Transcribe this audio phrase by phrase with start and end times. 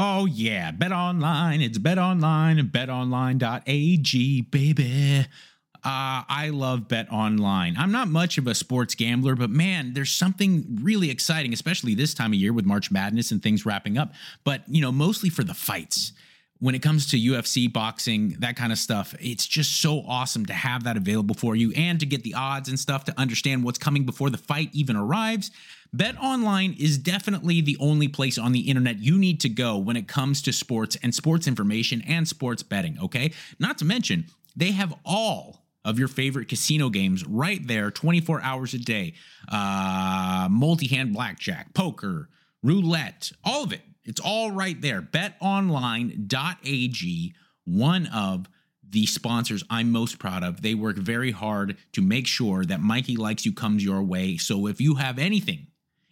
[0.00, 1.60] Oh yeah, Bet Online.
[1.60, 5.26] It's Bet Online and BetOnline.ag, baby.
[5.74, 7.74] Uh, I love Bet Online.
[7.76, 12.14] I'm not much of a sports gambler, but man, there's something really exciting, especially this
[12.14, 14.12] time of year with March Madness and things wrapping up.
[14.44, 16.12] But you know, mostly for the fights.
[16.60, 20.52] When it comes to UFC, boxing, that kind of stuff, it's just so awesome to
[20.52, 23.78] have that available for you and to get the odds and stuff to understand what's
[23.78, 25.52] coming before the fight even arrives.
[25.92, 29.96] Bet Online is definitely the only place on the internet you need to go when
[29.96, 33.32] it comes to sports and sports information and sports betting, okay?
[33.58, 38.74] Not to mention, they have all of your favorite casino games right there 24 hours
[38.74, 39.14] a day.
[39.50, 42.28] Uh, multi hand blackjack, poker,
[42.62, 43.80] roulette, all of it.
[44.04, 45.00] It's all right there.
[45.00, 48.46] BetOnline.ag, one of
[48.90, 50.62] the sponsors I'm most proud of.
[50.62, 54.36] They work very hard to make sure that Mikey Likes You comes your way.
[54.36, 55.67] So if you have anything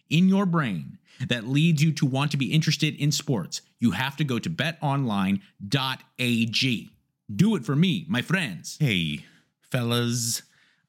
[0.09, 4.15] in your brain that leads you to want to be interested in sports, you have
[4.17, 5.41] to go to betonline.ag.
[7.35, 8.77] Do it for me, my friends.
[8.79, 9.25] Hey,
[9.71, 10.43] fellas,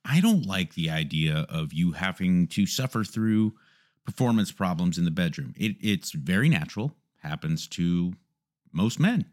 [0.04, 3.54] I don't like the idea of you having to suffer through
[4.04, 5.54] performance problems in the bedroom.
[5.56, 8.14] It, it's very natural, happens to
[8.72, 9.26] most men.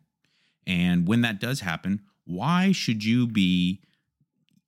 [0.68, 3.82] And when that does happen, why should you be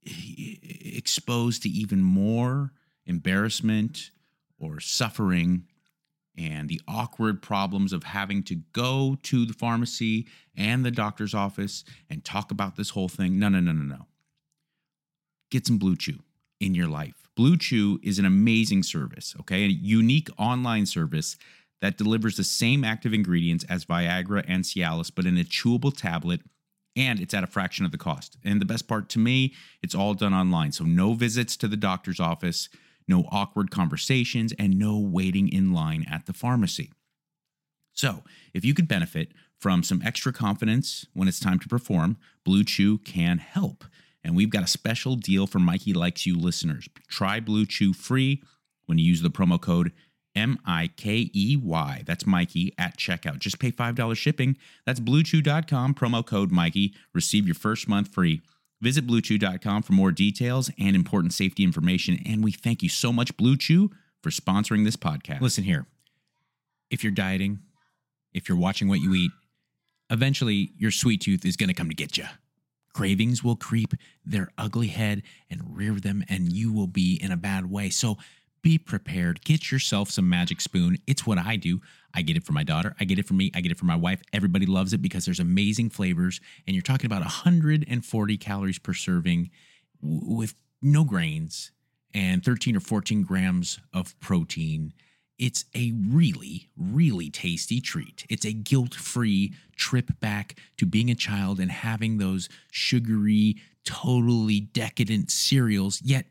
[0.06, 2.72] exposed to even more
[3.06, 4.12] embarrassment
[4.60, 5.64] or suffering
[6.38, 11.84] and the awkward problems of having to go to the pharmacy and the doctor's office
[12.10, 13.40] and talk about this whole thing.
[13.40, 14.06] No, no, no, no, no.
[15.50, 16.20] Get some Blue Chew
[16.60, 17.28] in your life.
[17.36, 19.64] Blue Chew is an amazing service, okay?
[19.64, 21.38] A unique online service
[21.82, 26.42] that delivers the same active ingredients as Viagra and Cialis, but in a chewable tablet,
[26.96, 28.38] and it's at a fraction of the cost.
[28.44, 29.54] And the best part to me,
[29.84, 30.72] it's all done online.
[30.72, 32.70] So no visits to the doctor's office
[33.08, 36.92] no awkward conversations, and no waiting in line at the pharmacy.
[37.94, 38.24] So,
[38.54, 43.00] if you could benefit from some extra confidence when it's time to perform, Blue Chew
[43.00, 43.86] can help.
[44.24, 46.88] And we've got a special deal for Mikey Likes You listeners.
[47.08, 48.44] Try Blue Chew free
[48.86, 49.94] when you use the promo code
[50.36, 52.04] M I K E Y.
[52.06, 53.40] That's Mikey at checkout.
[53.40, 54.58] Just pay $5 shipping.
[54.86, 56.94] That's bluechew.com, promo code Mikey.
[57.14, 58.42] Receive your first month free.
[58.82, 62.20] Visit bluechew.com for more details and important safety information.
[62.26, 65.42] And we thank you so much, Blue Chew, for sponsoring this podcast.
[65.42, 65.88] Listen here
[66.90, 67.60] if you're dieting,
[68.34, 69.32] if you're watching what you eat,
[70.10, 72.26] eventually your sweet tooth is going to come to get you.
[72.94, 73.94] Cravings will creep
[74.26, 77.90] their ugly head and rear them, and you will be in a bad way.
[77.90, 78.18] So
[78.68, 79.40] be prepared.
[79.46, 80.98] Get yourself some Magic Spoon.
[81.08, 81.80] It's what I do.
[82.14, 82.98] I get it for my daughter.
[83.00, 83.50] I get it for me.
[83.56, 84.22] I get it for my wife.
[84.34, 86.42] Everybody loves it because there's amazing flavors.
[86.66, 89.52] And you're talking about 140 calories per serving
[90.02, 91.72] with no grains
[92.14, 94.92] and 13 or 14 grams of protein.
[95.40, 98.26] It's a really, really tasty treat.
[98.30, 104.60] It's a guilt free trip back to being a child and having those sugary, totally
[104.60, 106.26] decadent cereals, yet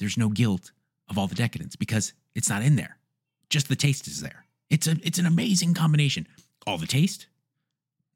[0.00, 0.72] there's no guilt
[1.08, 2.98] of all the decadence because it's not in there.
[3.48, 4.46] Just the taste is there.
[4.70, 6.26] It's a it's an amazing combination.
[6.66, 7.26] All the taste,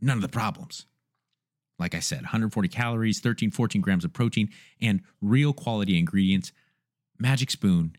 [0.00, 0.86] none of the problems.
[1.78, 4.50] Like I said, 140 calories, 13, 14 grams of protein,
[4.82, 6.52] and real quality ingredients.
[7.18, 7.96] Magic Spoon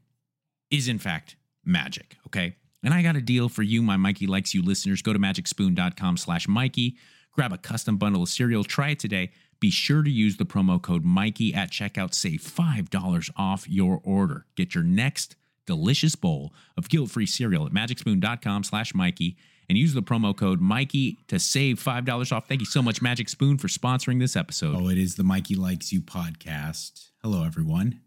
[0.70, 1.36] is in fact
[1.66, 2.56] magic, okay?
[2.84, 5.02] And I got a deal for you, my Mikey Likes You listeners.
[5.02, 6.96] Go to magicspoon.com slash Mikey,
[7.32, 9.32] grab a custom bundle of cereal, try it today.
[9.62, 12.16] Be sure to use the promo code Mikey at checkout.
[12.16, 14.48] Save $5 off your order.
[14.56, 15.36] Get your next
[15.68, 19.38] delicious bowl of guilt-free cereal at magicspoon.com slash Mikey
[19.70, 22.48] and use the promo code Mikey to save $5 off.
[22.48, 24.76] Thank you so much, Magic Spoon, for sponsoring this episode.
[24.76, 27.12] Oh, it is the Mikey Likes You podcast.
[27.22, 28.02] Hello, everyone.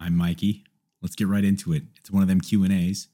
[0.00, 0.64] I'm Mikey.
[1.02, 1.82] Let's get right into it.
[1.96, 3.08] It's one of them Q&As.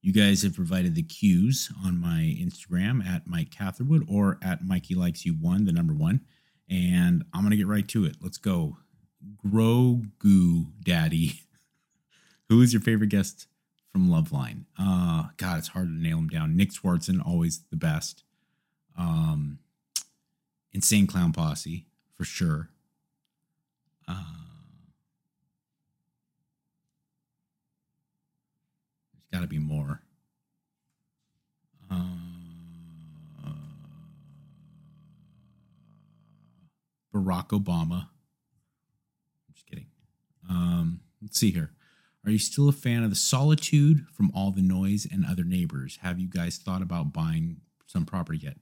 [0.00, 4.94] You guys have provided the cues on my Instagram at Mike Catherwood or at Mikey
[4.94, 6.22] Likes You One, the number one.
[6.68, 8.16] And I'm gonna get right to it.
[8.20, 8.78] Let's go.
[9.46, 11.40] Grogu Daddy.
[12.48, 13.46] Who is your favorite guest
[13.92, 14.64] from Loveline?
[14.78, 16.56] Uh God, it's hard to nail him down.
[16.56, 18.24] Nick Swardson, always the best.
[18.96, 19.58] Um
[20.72, 21.86] Insane Clown Posse,
[22.16, 22.70] for sure.
[24.08, 24.24] Uh
[29.12, 30.00] there's gotta be more.
[31.90, 32.31] Uh,
[37.12, 38.08] Barack Obama.
[39.48, 39.86] I'm just kidding.
[40.48, 41.70] Um, let's see here.
[42.24, 45.98] Are you still a fan of the solitude from all the noise and other neighbors?
[46.02, 48.56] Have you guys thought about buying some property yet?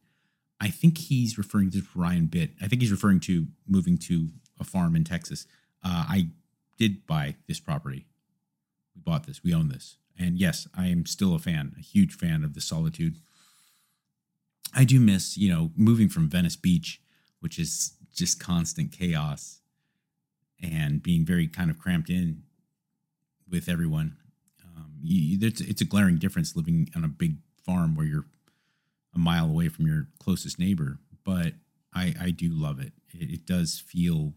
[0.60, 2.52] I think he's referring to Ryan Bitt.
[2.60, 5.46] I think he's referring to moving to a farm in Texas.
[5.84, 6.28] Uh, I
[6.78, 8.06] did buy this property.
[8.94, 9.42] We bought this.
[9.42, 9.96] We own this.
[10.18, 13.16] And yes, I am still a fan, a huge fan of the solitude.
[14.74, 17.00] I do miss, you know, moving from Venice Beach,
[17.40, 19.60] which is just constant chaos
[20.62, 22.42] and being very kind of cramped in
[23.48, 24.16] with everyone.
[24.64, 28.26] Um, you, it's, it's a glaring difference living on a big farm where you're
[29.14, 31.54] a mile away from your closest neighbor, but
[31.94, 32.92] I, I do love it.
[33.10, 33.30] it.
[33.30, 34.34] It does feel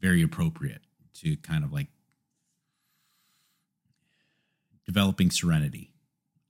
[0.00, 0.82] very appropriate
[1.20, 1.86] to kind of like
[4.84, 5.92] developing serenity.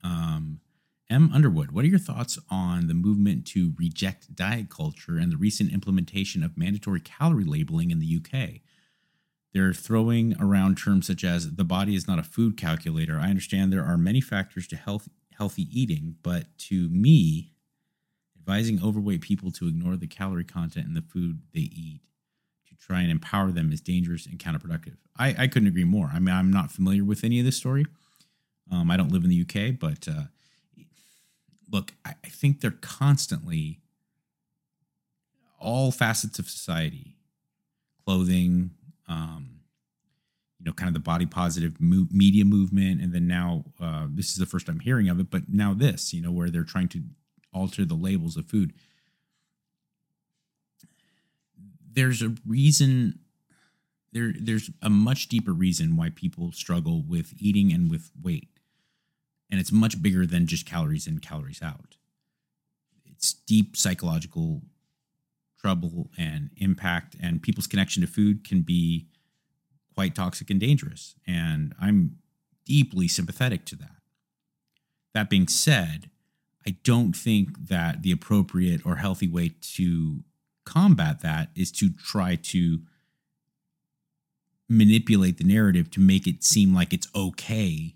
[0.02, 0.61] Um,
[1.10, 1.30] M.
[1.34, 5.72] Underwood, what are your thoughts on the movement to reject diet culture and the recent
[5.72, 8.60] implementation of mandatory calorie labeling in the UK?
[9.52, 13.18] They're throwing around terms such as the body is not a food calculator.
[13.18, 17.52] I understand there are many factors to health, healthy eating, but to me,
[18.36, 22.00] advising overweight people to ignore the calorie content in the food they eat
[22.66, 24.96] to try and empower them is dangerous and counterproductive.
[25.16, 26.10] I, I couldn't agree more.
[26.12, 27.86] I mean, I'm not familiar with any of this story.
[28.72, 30.24] Um, I don't live in the UK, but uh,
[31.70, 33.81] look, I, I think they're constantly
[35.58, 37.16] all facets of society,
[38.05, 38.70] clothing,
[39.08, 39.61] um,
[40.58, 44.31] you know, kind of the body positive mo- media movement, and then now uh, this
[44.31, 46.88] is the first I'm hearing of it, but now this, you know, where they're trying
[46.88, 47.02] to
[47.52, 48.72] alter the labels of food.
[51.93, 53.20] There's a reason.
[54.12, 58.49] There, there's a much deeper reason why people struggle with eating and with weight
[59.54, 61.94] and it's much bigger than just calories in, calories out.
[63.06, 64.62] It's deep psychological
[65.60, 69.06] trouble and impact, and people's connection to food can be
[69.94, 71.14] quite toxic and dangerous.
[71.24, 72.16] And I'm
[72.66, 73.94] deeply sympathetic to that.
[75.12, 76.10] That being said,
[76.66, 80.24] I don't think that the appropriate or healthy way to
[80.64, 82.80] combat that is to try to
[84.68, 87.94] manipulate the narrative to make it seem like it's okay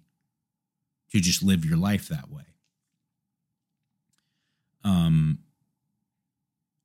[1.12, 2.44] to just live your life that way.
[4.84, 5.40] Um,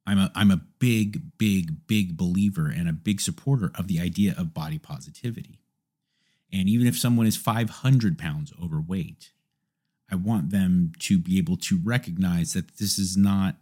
[0.06, 4.36] I'm a I'm a big, big, big believer and a big supporter of the idea
[4.38, 5.60] of body positivity.
[6.52, 9.32] And even if someone is 500 pounds overweight,
[10.12, 13.56] I want them to be able to recognize that this is not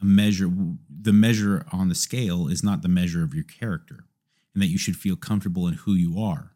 [0.00, 0.50] a measure.
[0.90, 4.04] The measure on the scale is not the measure of your character,
[4.52, 6.52] and that you should feel comfortable in who you are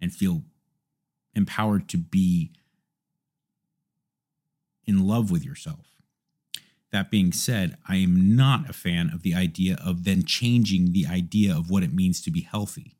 [0.00, 0.42] and feel
[1.34, 2.52] empowered to be
[4.86, 5.94] in love with yourself.
[6.92, 11.06] That being said, I am not a fan of the idea of then changing the
[11.06, 12.96] idea of what it means to be healthy.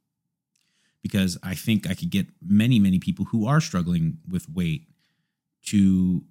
[1.03, 4.89] Because I think I could get many, many people who are struggling with weight
[5.67, 6.23] to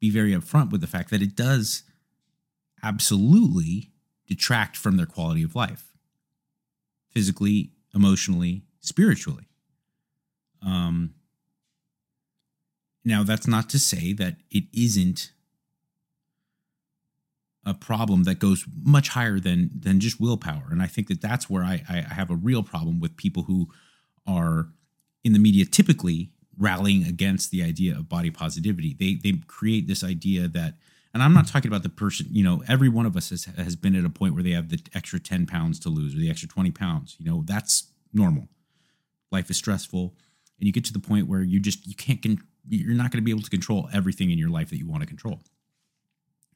[0.00, 1.84] be very upfront with the fact that it does
[2.82, 3.92] absolutely
[4.26, 5.92] detract from their quality of life
[7.10, 9.46] physically, emotionally, spiritually.
[10.64, 11.14] Um,
[13.04, 15.32] now, that's not to say that it isn't
[17.66, 21.48] a problem that goes much higher than than just willpower, and I think that that's
[21.48, 23.68] where I, I have a real problem with people who
[24.26, 24.68] are
[25.22, 28.94] in the media typically rallying against the idea of body positivity.
[28.98, 30.74] They they create this idea that,
[31.12, 32.26] and I'm not talking about the person.
[32.30, 34.68] You know, every one of us has has been at a point where they have
[34.68, 37.16] the extra ten pounds to lose or the extra twenty pounds.
[37.18, 38.48] You know, that's normal.
[39.30, 40.14] Life is stressful
[40.58, 43.18] and you get to the point where you just you can't con- you're not going
[43.18, 45.40] to be able to control everything in your life that you want to control.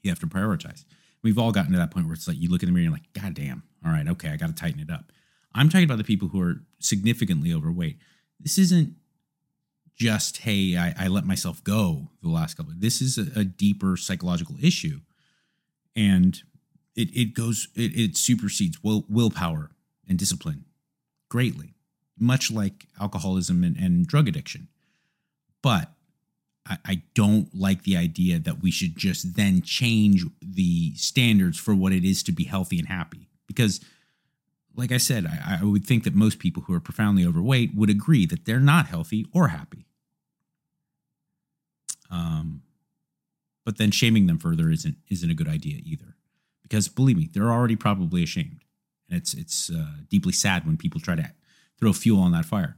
[0.02, 0.84] You have to prioritize.
[1.22, 2.92] We've all gotten to that point where it's like you look in the mirror and
[2.92, 3.62] like god damn.
[3.84, 5.12] All right okay i got to tighten it up.
[5.54, 7.98] I'm talking about the people who are significantly overweight.
[8.40, 8.94] This isn't
[9.96, 13.96] just hey i, I let myself go the last couple this is a, a deeper
[13.96, 15.00] psychological issue.
[15.96, 16.40] And
[16.94, 19.70] it, it goes it, it supersedes will, willpower
[20.08, 20.64] and discipline
[21.28, 21.74] greatly
[22.20, 24.68] much like alcoholism and, and drug addiction.
[25.62, 25.90] but
[26.84, 31.92] I, don't like the idea that we should just then change the standards for what
[31.92, 33.28] it is to be healthy and happy.
[33.46, 33.80] Because,
[34.76, 37.88] like I said, I, I would think that most people who are profoundly overweight would
[37.90, 39.86] agree that they're not healthy or happy.
[42.10, 42.62] Um,
[43.64, 46.16] but then shaming them further isn't isn't a good idea either,
[46.62, 48.62] because believe me, they're already probably ashamed,
[49.08, 51.30] and it's it's uh, deeply sad when people try to
[51.78, 52.76] throw fuel on that fire.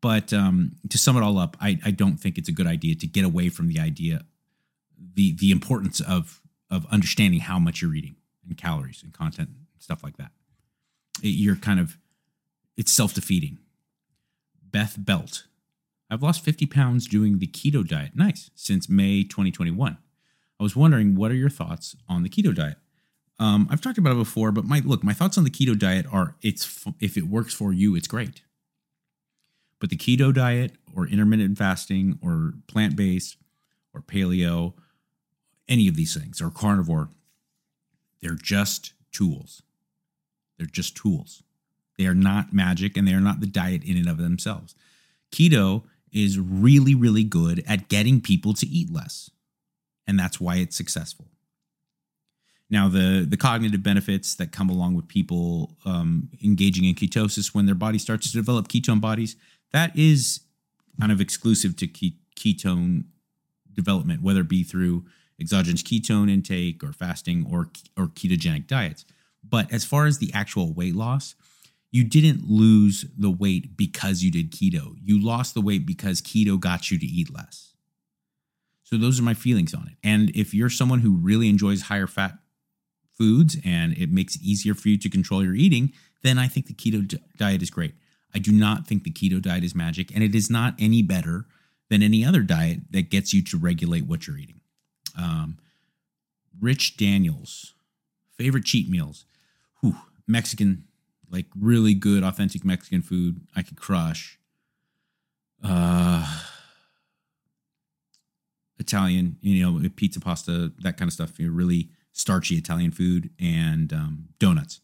[0.00, 2.94] But um, to sum it all up, I, I don't think it's a good idea
[2.96, 4.24] to get away from the idea,
[5.14, 8.16] the the importance of of understanding how much you're eating
[8.48, 10.32] and calories and content and stuff like that.
[11.22, 11.98] It, you're kind of
[12.76, 13.58] it's self defeating.
[14.70, 15.44] Beth Belt,
[16.10, 18.12] I've lost 50 pounds doing the keto diet.
[18.14, 19.98] Nice since May 2021.
[20.58, 22.78] I was wondering, what are your thoughts on the keto diet?
[23.42, 26.06] Um, I've talked about it before, but my look, my thoughts on the keto diet
[26.12, 28.42] are: it's if it works for you, it's great.
[29.80, 33.36] But the keto diet or intermittent fasting or plant based
[33.92, 34.74] or paleo,
[35.68, 37.08] any of these things, or carnivore,
[38.20, 39.62] they're just tools.
[40.56, 41.42] They're just tools.
[41.98, 44.76] They are not magic and they are not the diet in and of themselves.
[45.32, 45.82] Keto
[46.12, 49.30] is really, really good at getting people to eat less.
[50.06, 51.31] And that's why it's successful.
[52.72, 57.66] Now, the, the cognitive benefits that come along with people um, engaging in ketosis when
[57.66, 59.36] their body starts to develop ketone bodies,
[59.72, 60.40] that is
[60.98, 63.04] kind of exclusive to ketone
[63.74, 65.04] development, whether it be through
[65.38, 69.04] exogenous ketone intake or fasting or, or ketogenic diets.
[69.46, 71.34] But as far as the actual weight loss,
[71.90, 74.94] you didn't lose the weight because you did keto.
[75.04, 77.74] You lost the weight because keto got you to eat less.
[78.82, 79.98] So those are my feelings on it.
[80.02, 82.38] And if you're someone who really enjoys higher fat
[83.16, 85.92] foods and it makes it easier for you to control your eating,
[86.22, 87.94] then I think the keto diet is great.
[88.34, 91.46] I do not think the keto diet is magic, and it is not any better
[91.90, 94.60] than any other diet that gets you to regulate what you're eating.
[95.18, 95.58] Um,
[96.60, 97.74] Rich Daniels,
[98.36, 99.26] favorite cheat meals.
[99.80, 100.84] Whew, Mexican,
[101.30, 103.40] like really good, authentic Mexican food.
[103.54, 104.38] I could crush.
[105.62, 106.40] Uh,
[108.78, 111.38] Italian, you know, pizza, pasta, that kind of stuff.
[111.38, 114.80] You know, really starchy Italian food and um, donuts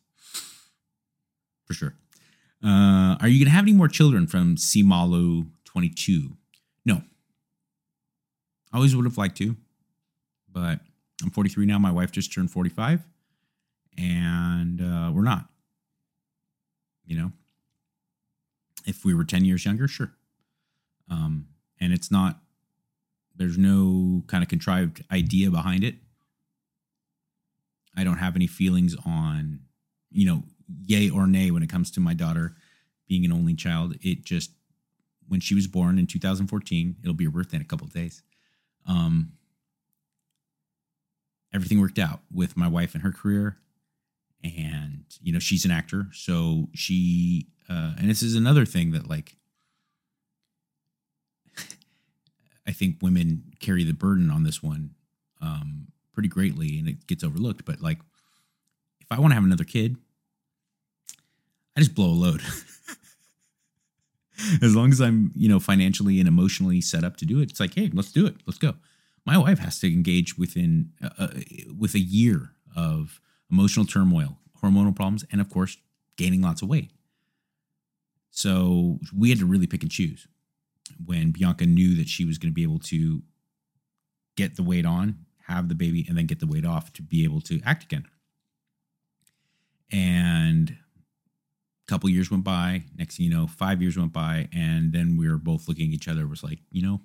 [1.68, 1.94] for sure.
[2.64, 6.32] Uh, are you going to have any more children from Simalu 22?
[6.85, 7.02] No.
[8.73, 9.54] I always would have liked to,
[10.50, 10.80] but
[11.23, 11.78] I'm 43 now.
[11.78, 13.06] My wife just turned 45,
[13.97, 15.49] and uh, we're not.
[17.06, 17.32] You know,
[18.87, 20.12] if we were 10 years younger, sure.
[21.11, 21.49] Um,
[21.80, 22.40] and it's not,
[23.37, 25.94] there's no kind of contrived idea behind it.
[27.99, 29.59] I don't have any feelings on,
[30.11, 30.45] you know,
[30.87, 32.55] yay or nay when it comes to my daughter
[33.09, 33.97] being an only child.
[34.00, 34.52] It just
[35.26, 38.23] when she was born in 2014, it'll be her birthday in a couple of days.
[38.87, 39.33] Um,
[41.52, 43.59] everything worked out with my wife and her career,
[44.45, 49.09] and you know she's an actor, so she uh, and this is another thing that
[49.09, 49.35] like
[52.67, 54.95] I think women carry the burden on this one
[55.40, 55.88] um,
[56.19, 57.65] pretty greatly, and it gets overlooked.
[57.65, 58.01] But like,
[59.01, 59.97] if I want to have another kid,
[61.77, 62.43] I just blow a load.
[64.61, 67.61] as long as I'm, you know, financially and emotionally set up to do it, it's
[67.61, 68.35] like, hey, let's do it.
[68.47, 68.75] Let's go.
[69.25, 71.29] My wife has to engage within uh, uh,
[71.79, 75.77] with a year of emotional turmoil, hormonal problems, and of course,
[76.17, 76.91] gaining lots of weight.
[78.33, 80.27] So we had to really pick and choose.
[81.05, 83.23] When Bianca knew that she was going to be able to
[84.37, 87.25] get the weight on, have the baby, and then get the weight off to be
[87.25, 88.07] able to act again.
[89.90, 92.85] And a couple years went by.
[92.97, 95.95] Next thing you know, five years went by, and then we were both looking at
[95.95, 96.26] each other.
[96.26, 97.00] Was like, you know,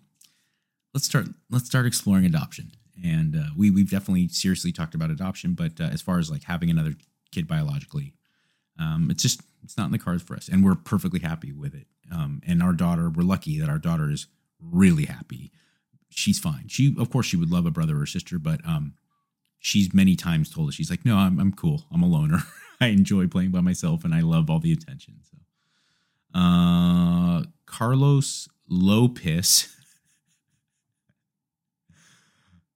[0.93, 2.71] let's start let's start exploring adoption.
[3.03, 6.43] And uh, we we've definitely seriously talked about adoption, but uh, as far as like
[6.43, 6.93] having another
[7.31, 8.13] kid biologically,
[8.79, 11.73] um, it's just it's not in the cards for us, and we're perfectly happy with
[11.73, 11.87] it.
[12.11, 14.27] Um, and our daughter, we're lucky that our daughter is
[14.59, 15.51] really happy.
[16.13, 16.67] She's fine.
[16.67, 18.93] She, of course, she would love a brother or sister, but um,
[19.59, 21.85] she's many times told us she's like, no, I'm I'm cool.
[21.91, 22.43] I'm a loner.
[22.81, 25.15] I enjoy playing by myself and I love all the attention.
[25.23, 25.37] So,
[26.39, 29.69] uh, Carlos Lopez.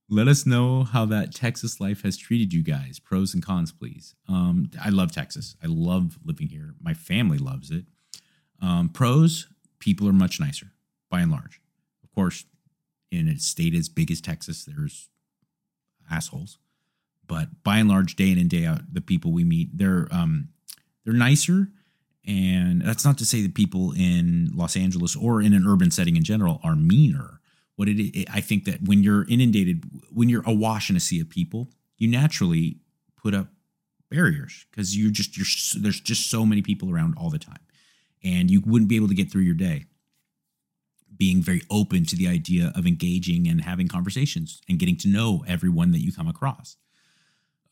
[0.10, 2.98] Let us know how that Texas life has treated you guys.
[2.98, 4.16] Pros and cons, please.
[4.30, 5.58] Um, I love Texas.
[5.62, 6.76] I love living here.
[6.82, 7.84] My family loves it.
[8.62, 9.48] Um, pros,
[9.80, 10.68] people are much nicer
[11.10, 11.60] by and large.
[12.06, 12.46] Of course,
[13.12, 15.10] in a state as big as Texas, there's
[16.10, 16.58] assholes
[17.28, 20.50] but by and large, day in and day out, the people we meet, they're um,
[21.04, 21.68] they're nicer.
[22.26, 26.18] And that's not to say that people in Los Angeles or in an urban setting
[26.18, 27.40] in general are meaner.
[27.76, 31.22] what it, it I think that when you're inundated, when you're awash in a sea
[31.22, 32.78] of people, you naturally
[33.16, 33.48] put up
[34.10, 37.60] barriers because you're just you're there's just so many people around all the time,
[38.24, 39.86] and you wouldn't be able to get through your day
[41.18, 45.44] being very open to the idea of engaging and having conversations and getting to know
[45.48, 46.78] everyone that you come across.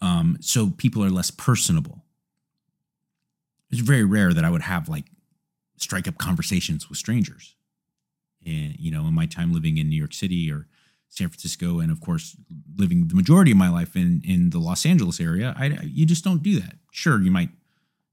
[0.02, 2.04] Um, so people are less personable.
[3.72, 5.06] It's very rare that I would have like
[5.78, 7.56] strike up conversations with strangers.
[8.46, 10.68] And you know, in my time living in New York City or
[11.10, 12.36] San Francisco, and of course
[12.78, 16.24] living the majority of my life in in the Los Angeles area, I you just
[16.24, 16.76] don't do that.
[16.92, 17.50] Sure, you might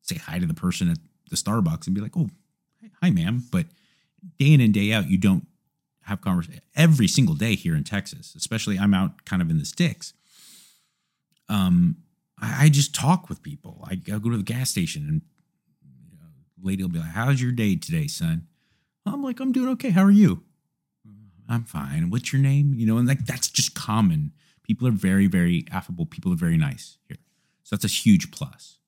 [0.00, 0.98] say hi to the person at
[1.30, 2.30] the Starbucks and be like, "Oh,
[3.02, 3.66] hi, ma'am," but
[4.38, 5.46] day in and day out, you don't
[6.02, 8.34] have conversation every single day here in Texas.
[8.34, 10.14] Especially, I'm out kind of in the sticks.
[11.48, 11.98] Um,
[12.40, 13.86] I, I just talk with people.
[13.88, 15.22] I, I go to the gas station and
[16.10, 16.26] you know,
[16.62, 18.46] lady will be like, "How's your day today, son?"
[19.06, 19.90] I'm like, "I'm doing okay.
[19.90, 20.42] How are you?"
[21.48, 22.08] I'm fine.
[22.10, 22.72] What's your name?
[22.74, 24.32] You know, and like that's just common.
[24.62, 26.06] People are very, very affable.
[26.06, 27.18] People are very nice here.
[27.62, 28.78] So that's a huge plus.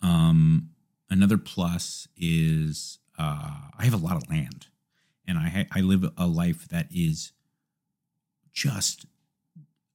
[0.00, 0.70] Um,
[1.10, 4.66] another plus is uh, I have a lot of land,
[5.26, 7.32] and I I live a life that is
[8.52, 9.06] just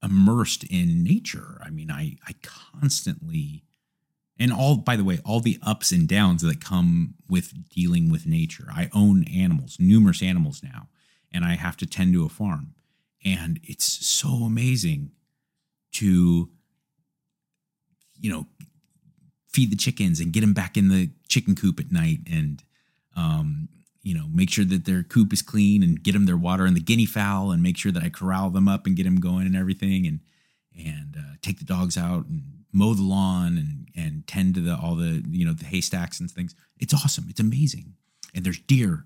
[0.02, 1.62] immersed in nature.
[1.64, 3.64] I mean, I I constantly
[4.40, 8.26] and all by the way, all the ups and downs that come with dealing with
[8.26, 8.68] nature.
[8.72, 10.88] I own animals, numerous animals now,
[11.34, 12.76] and I have to tend to a farm.
[13.26, 15.12] And it's so amazing
[15.94, 16.50] to
[18.20, 18.48] you know
[19.50, 22.64] feed the chickens and get them back in the chicken coop at night and
[23.18, 23.68] um,
[24.04, 26.78] you know, make sure that their coop is clean and get them their water and
[26.78, 29.46] the guinea fowl and make sure that I corral them up and get them going
[29.46, 30.22] and everything and
[30.78, 34.78] and uh, take the dogs out and mow the lawn and and tend to the
[34.78, 36.56] all the you know the haystacks and things.
[36.80, 37.26] It's awesome.
[37.30, 37.96] It's amazing.
[38.34, 39.06] And there's deer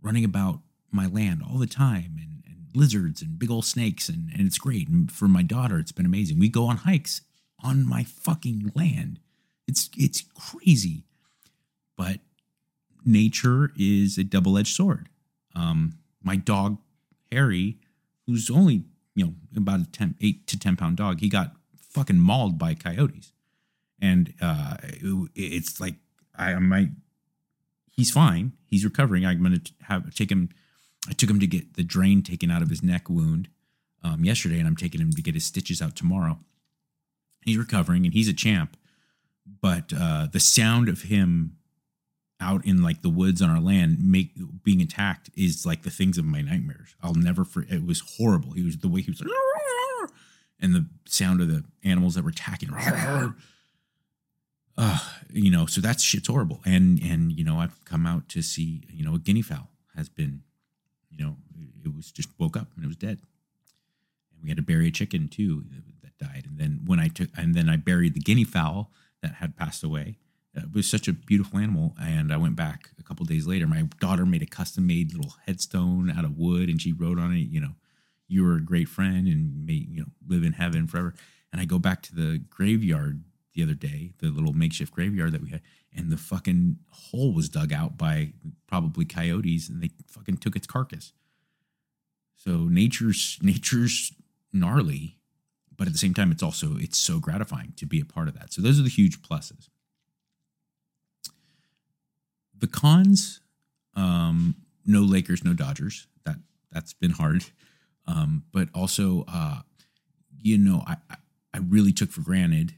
[0.00, 0.60] running about
[0.92, 4.58] my land all the time and, and lizards and big old snakes and and it's
[4.58, 4.88] great.
[4.88, 6.38] And for my daughter, it's been amazing.
[6.38, 7.22] We go on hikes
[7.64, 9.18] on my fucking land.
[9.66, 11.04] It's it's crazy.
[11.96, 12.20] But
[13.06, 15.08] nature is a double edged sword.
[15.54, 16.78] Um, my dog,
[17.32, 17.78] Harry,
[18.26, 22.18] who's only, you know, about a 10, 8 to 10 pound dog, he got fucking
[22.18, 23.32] mauled by coyotes.
[24.00, 25.94] And uh, it, it's like,
[26.34, 26.90] I might,
[27.90, 28.52] he's fine.
[28.66, 29.24] He's recovering.
[29.24, 30.50] I'm to have, take him,
[31.08, 33.48] I took him to get the drain taken out of his neck wound
[34.02, 36.38] um, yesterday, and I'm taking him to get his stitches out tomorrow.
[37.44, 38.76] He's recovering and he's a champ.
[39.62, 41.56] But uh, the sound of him
[42.40, 46.18] out in like the woods on our land make being attacked is like the things
[46.18, 46.94] of my nightmares.
[47.02, 48.52] I'll never forget it was horrible.
[48.52, 49.30] He was the way he was like
[50.60, 52.70] and the sound of the animals that were attacking
[54.78, 54.98] uh,
[55.30, 56.60] you know so that's shit's horrible.
[56.64, 60.08] And and you know i've come out to see you know a guinea fowl has
[60.08, 60.42] been
[61.10, 61.36] you know
[61.84, 63.18] it was just woke up and it was dead.
[64.32, 65.64] And we had to bury a chicken too
[66.02, 66.44] that died.
[66.46, 68.90] And then when i took and then i buried the guinea fowl
[69.22, 70.18] that had passed away
[70.56, 71.94] it was such a beautiful animal.
[72.00, 73.66] And I went back a couple days later.
[73.66, 77.32] My daughter made a custom made little headstone out of wood, and she wrote on
[77.32, 77.74] it, you know,
[78.28, 81.14] you were a great friend and may you know live in heaven forever.
[81.52, 83.22] And I go back to the graveyard
[83.54, 85.62] the other day, the little makeshift graveyard that we had,
[85.94, 88.32] and the fucking hole was dug out by
[88.66, 91.12] probably coyotes, and they fucking took its carcass.
[92.34, 94.12] So nature's nature's
[94.52, 95.18] gnarly,
[95.76, 98.34] but at the same time, it's also it's so gratifying to be a part of
[98.38, 98.52] that.
[98.52, 99.68] So those are the huge pluses
[102.58, 103.40] the cons,
[103.94, 106.06] um, no Lakers, no Dodgers.
[106.24, 106.36] That
[106.72, 107.44] that's been hard.
[108.06, 109.60] Um, but also, uh,
[110.38, 110.96] you know, I
[111.52, 112.74] I really took for granted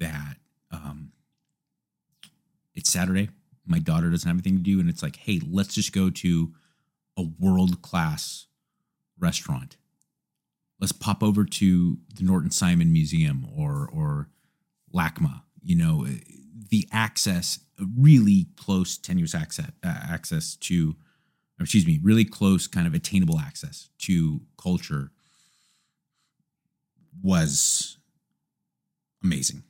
[0.00, 0.36] that
[0.70, 1.12] um,
[2.74, 3.30] it's Saturday.
[3.66, 6.52] My daughter doesn't have anything to do, and it's like, hey, let's just go to
[7.16, 8.46] a world class
[9.18, 9.76] restaurant.
[10.80, 14.28] Let's pop over to the Norton Simon Museum or or
[14.94, 15.42] LACMA.
[15.62, 16.06] You know,
[16.70, 17.60] the access,
[17.96, 20.96] really close, tenuous access, uh, access to,
[21.60, 25.10] excuse me, really close, kind of attainable access to culture
[27.22, 27.98] was
[29.22, 29.64] amazing.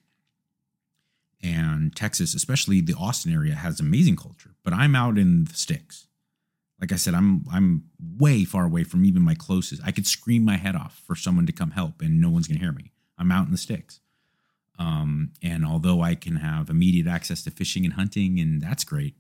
[1.43, 4.51] And Texas, especially the Austin area, has amazing culture.
[4.65, 6.07] But I'm out in the sticks.
[6.81, 7.85] Like I said, I'm I'm
[8.19, 9.83] way far away from even my closest.
[9.85, 12.61] I could scream my head off for someone to come help, and no one's gonna
[12.61, 12.93] hear me.
[13.17, 14.01] I'm out in the sticks.
[14.79, 19.15] Um, and although I can have immediate access to fishing and hunting, and that's great,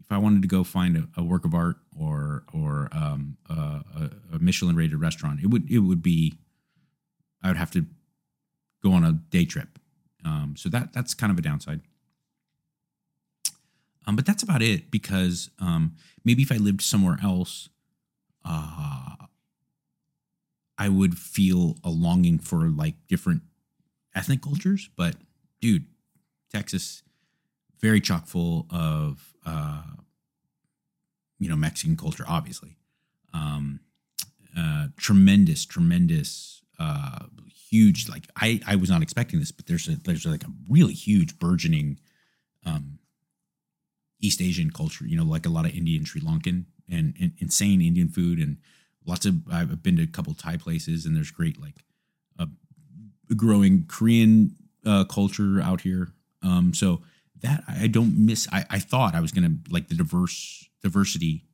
[0.00, 4.10] if I wanted to go find a, a work of art or or um, a,
[4.32, 6.34] a Michelin rated restaurant, it would it would be
[7.42, 7.86] I would have to
[8.82, 9.78] go on a day trip.
[10.24, 11.80] Um, so that that's kind of a downside.
[14.04, 17.68] Um, but that's about it because um, maybe if I lived somewhere else
[18.44, 19.14] uh,
[20.78, 23.42] I would feel a longing for like different
[24.14, 24.88] ethnic cultures.
[24.96, 25.16] But
[25.60, 25.86] dude,
[26.52, 27.02] Texas,
[27.80, 29.82] very chock full of uh,
[31.38, 32.76] you know Mexican culture, obviously.
[33.34, 33.80] Um,
[34.56, 37.26] uh, tremendous, tremendous, uh,
[37.70, 38.08] huge.
[38.08, 41.38] Like I, I was not expecting this, but there's a there's like a really huge
[41.38, 41.98] burgeoning
[42.64, 42.98] um,
[44.20, 45.06] East Asian culture.
[45.06, 48.58] You know, like a lot of Indian, Sri Lankan, and, and insane Indian food, and
[49.06, 49.36] lots of.
[49.50, 51.84] I've been to a couple Thai places, and there's great like
[53.34, 56.08] growing Korean uh, culture out here.
[56.42, 57.02] Um, so
[57.42, 58.48] that I don't miss.
[58.52, 61.44] I, I thought I was gonna like the diverse diversity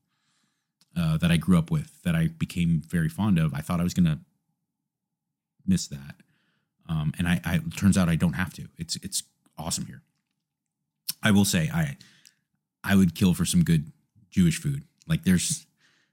[0.97, 3.55] uh, that I grew up with, that I became very fond of.
[3.55, 4.21] I thought I was gonna
[5.67, 6.17] miss that,
[6.89, 8.69] um, and I, I turns out I don't have to.
[8.77, 9.23] It's it's
[9.57, 10.03] awesome here.
[11.23, 11.97] I will say I
[12.85, 13.93] I would kill for some good
[14.31, 14.85] Jewish food.
[15.07, 15.67] Like there's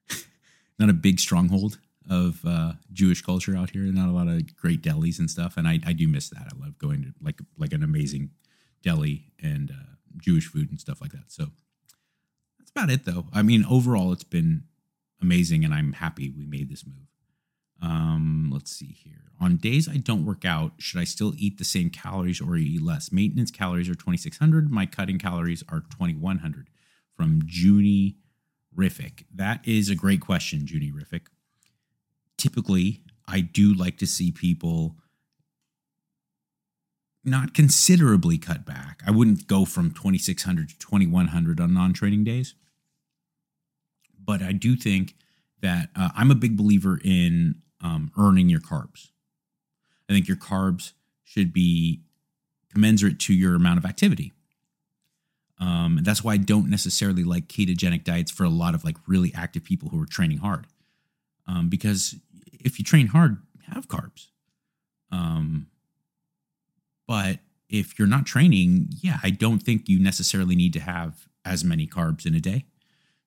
[0.80, 3.84] not a big stronghold of uh, Jewish culture out here.
[3.84, 6.48] And not a lot of great delis and stuff, and I, I do miss that.
[6.52, 8.32] I love going to like like an amazing
[8.82, 11.26] deli and uh, Jewish food and stuff like that.
[11.32, 11.48] So
[12.60, 13.26] that's about it, though.
[13.34, 14.63] I mean, overall, it's been
[15.22, 17.08] amazing, and I'm happy we made this move.
[17.82, 19.32] Um, let's see here.
[19.39, 22.82] On days I don't work out, should I still eat the same calories or eat
[22.82, 23.12] less?
[23.12, 24.72] Maintenance calories are 2600.
[24.72, 26.70] My cutting calories are 2100.
[27.15, 28.18] From Junie
[28.76, 29.26] Riffic.
[29.34, 31.28] That is a great question, Junie Riffic.
[32.45, 34.97] Typically, I do like to see people
[37.23, 39.01] not considerably cut back.
[39.03, 42.53] I wouldn't go from 2600 to 2100 on non training days.
[44.23, 45.15] But I do think
[45.63, 49.10] that uh, I'm a big believer in um, earning your carbs.
[50.08, 52.01] I think your carbs should be
[52.71, 54.34] commensurate to your amount of activity.
[55.60, 59.34] Um, that's why I don't necessarily like ketogenic diets for a lot of like really
[59.34, 60.67] active people who are training hard.
[61.47, 63.38] Um, because if you train hard,
[63.73, 64.27] have carbs.
[65.12, 65.67] Um,
[67.08, 71.63] but if you're not training, yeah, I don't think you necessarily need to have as
[71.63, 72.65] many carbs in a day.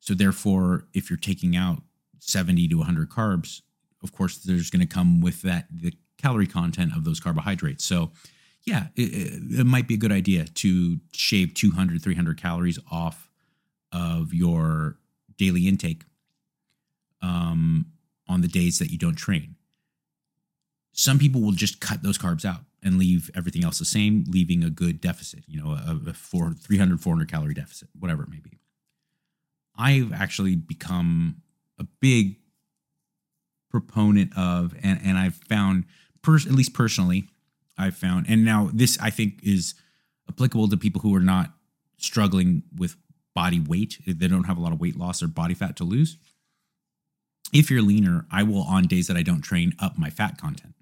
[0.01, 1.83] So therefore, if you're taking out
[2.19, 3.63] 70 to 100 carbs,
[4.03, 7.85] of course, there's going to come with that the calorie content of those carbohydrates.
[7.85, 8.11] So
[8.65, 13.31] yeah, it, it, might be a good idea to shave 200, 300 calories off
[13.93, 14.99] of your
[15.37, 16.03] daily intake
[17.23, 17.87] um,
[18.29, 19.57] on the days that you don't train.
[20.93, 24.63] Some people will just cut those carbs out and leave everything else the same, leaving
[24.63, 28.41] a good deficit, you know, a, a four, 300, 400 calorie deficit, whatever it may
[28.41, 28.59] be.
[29.77, 31.43] I've actually become
[31.79, 32.37] a big
[33.71, 35.85] proponent of, and, and I've found,
[36.27, 37.25] at least personally,
[37.77, 39.75] I've found, and now this I think is
[40.29, 41.53] applicable to people who are not
[41.97, 42.97] struggling with
[43.35, 43.99] body weight.
[44.07, 46.17] They don't have a lot of weight loss or body fat to lose.
[47.53, 50.75] If you're leaner, I will, on days that I don't train, up my fat content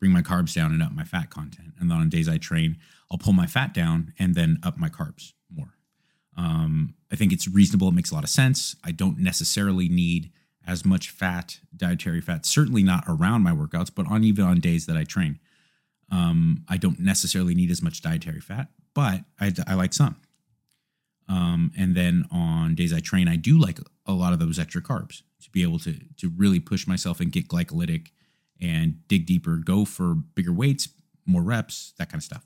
[0.00, 1.74] bring my carbs down and up my fat content.
[1.78, 2.78] And then on days I train,
[3.10, 5.74] I'll pull my fat down and then up my carbs more.
[6.36, 7.88] Um, I think it's reasonable.
[7.88, 8.74] It makes a lot of sense.
[8.82, 10.32] I don't necessarily need
[10.66, 14.86] as much fat, dietary fat, certainly not around my workouts, but on even on days
[14.86, 15.38] that I train.
[16.10, 20.16] Um, I don't necessarily need as much dietary fat, but I, I like some.
[21.28, 24.82] Um, and then on days I train, I do like a lot of those extra
[24.82, 28.08] carbs to be able to to really push myself and get glycolytic
[28.60, 30.88] and dig deeper, go for bigger weights,
[31.26, 32.44] more reps, that kind of stuff.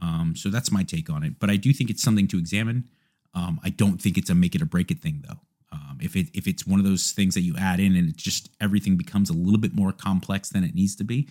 [0.00, 1.38] Um, so that's my take on it.
[1.38, 2.88] But I do think it's something to examine.
[3.34, 5.40] Um, I don't think it's a make it or break it thing though.
[5.72, 8.16] Um, if it if it's one of those things that you add in and it
[8.16, 11.28] just everything becomes a little bit more complex than it needs to be,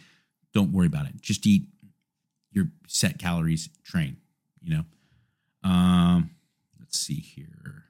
[0.54, 1.22] don't worry about it.
[1.22, 1.67] Just eat
[2.52, 4.17] your set calories, train.
[4.62, 4.84] You know.
[5.63, 6.32] Um,
[6.80, 7.86] let's see here.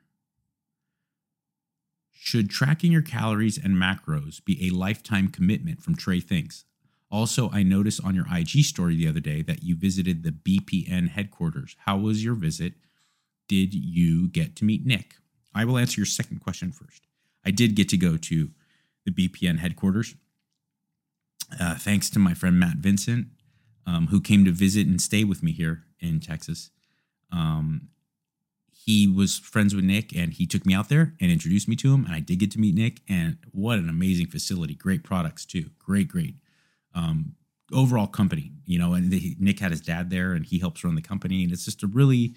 [2.26, 6.64] Should tracking your calories and macros be a lifetime commitment from Trey Thinks?
[7.12, 11.10] Also, I noticed on your IG story the other day that you visited the BPN
[11.10, 11.76] headquarters.
[11.80, 12.76] How was your visit?
[13.50, 15.16] Did you get to meet Nick?
[15.54, 17.04] I will answer your second question first.
[17.46, 18.52] I did get to go to
[19.04, 20.16] the BPN headquarters.
[21.60, 23.28] Uh, thanks to my friend Matt Vincent,
[23.86, 26.72] um, who came to visit and stay with me here in Texas.
[27.34, 27.90] Um,
[28.86, 31.94] he was friends with Nick and he took me out there and introduced me to
[31.94, 32.04] him.
[32.06, 33.00] And I did get to meet Nick.
[33.08, 34.76] And what an amazing facility.
[34.76, 35.70] Great products, too.
[35.80, 36.36] Great, great.
[36.94, 37.36] Um,
[37.72, 41.02] overall company, you know, and Nick had his dad there and he helps run the
[41.02, 41.44] company.
[41.44, 42.36] And it's just a really,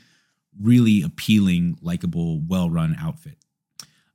[0.60, 3.38] really appealing, likable, well run outfit.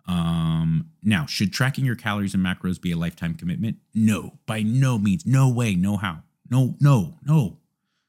[0.07, 3.77] Um, now, should tracking your calories and macros be a lifetime commitment?
[3.93, 5.25] No, by no means.
[5.25, 6.23] No way, no how.
[6.49, 7.57] No, no, no,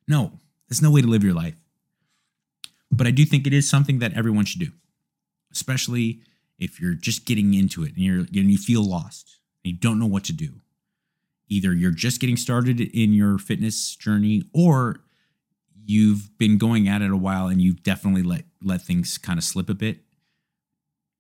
[0.07, 0.39] no.
[0.69, 1.57] There's no way to live your life.
[2.93, 4.71] But I do think it is something that everyone should do,
[5.51, 6.21] especially
[6.59, 9.99] if you're just getting into it and you're and you feel lost and you don't
[9.99, 10.61] know what to do,
[11.49, 15.01] either you're just getting started in your fitness journey or
[15.85, 19.45] you've been going at it a while and you've definitely let let things kind of
[19.45, 20.01] slip a bit.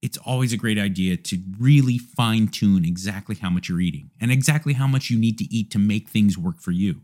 [0.03, 4.31] It's always a great idea to really fine tune exactly how much you're eating and
[4.31, 7.03] exactly how much you need to eat to make things work for you.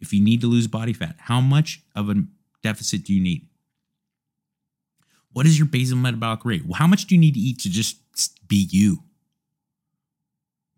[0.00, 2.24] If you need to lose body fat how much of a
[2.68, 3.46] deficit do you need
[5.32, 7.96] what is your basal metabolic rate how much do you need to eat to just
[8.48, 9.02] be you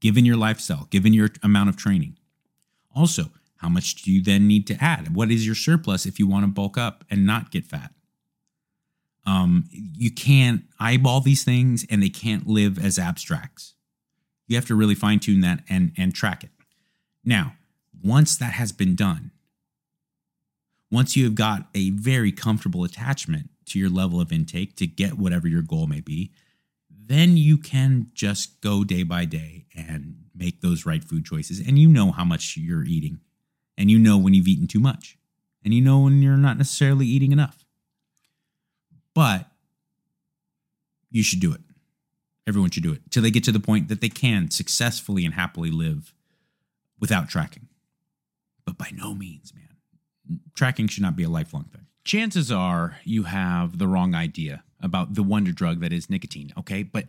[0.01, 2.17] given your lifestyle given your amount of training
[2.95, 5.15] also how much do you then need to add?
[5.15, 7.93] What is your surplus if you want to bulk up and not get fat?
[9.27, 13.75] Um, you can't eyeball these things and they can't live as abstracts.
[14.47, 16.51] You have to really fine tune that and, and track it.
[17.25, 17.55] Now,
[18.03, 19.33] once that has been done,
[20.91, 25.19] once you have got a very comfortable attachment to your level of intake to get
[25.19, 26.33] whatever your goal may be,
[26.91, 31.61] then you can just go day by day and make those right food choices.
[31.67, 33.21] And you know how much you're eating
[33.77, 35.19] and you know when you've eaten too much
[35.65, 37.65] and you know when you're not necessarily eating enough.
[39.15, 39.47] But
[41.11, 41.61] you should do it.
[42.47, 45.35] Everyone should do it till they get to the point that they can successfully and
[45.35, 46.15] happily live
[46.99, 47.69] without tracking.
[48.65, 49.68] But by no means, man,
[50.55, 51.87] tracking should not be a lifelong thing.
[52.05, 56.83] Chances are you have the wrong idea about the wonder drug that is nicotine, okay?
[56.83, 57.07] But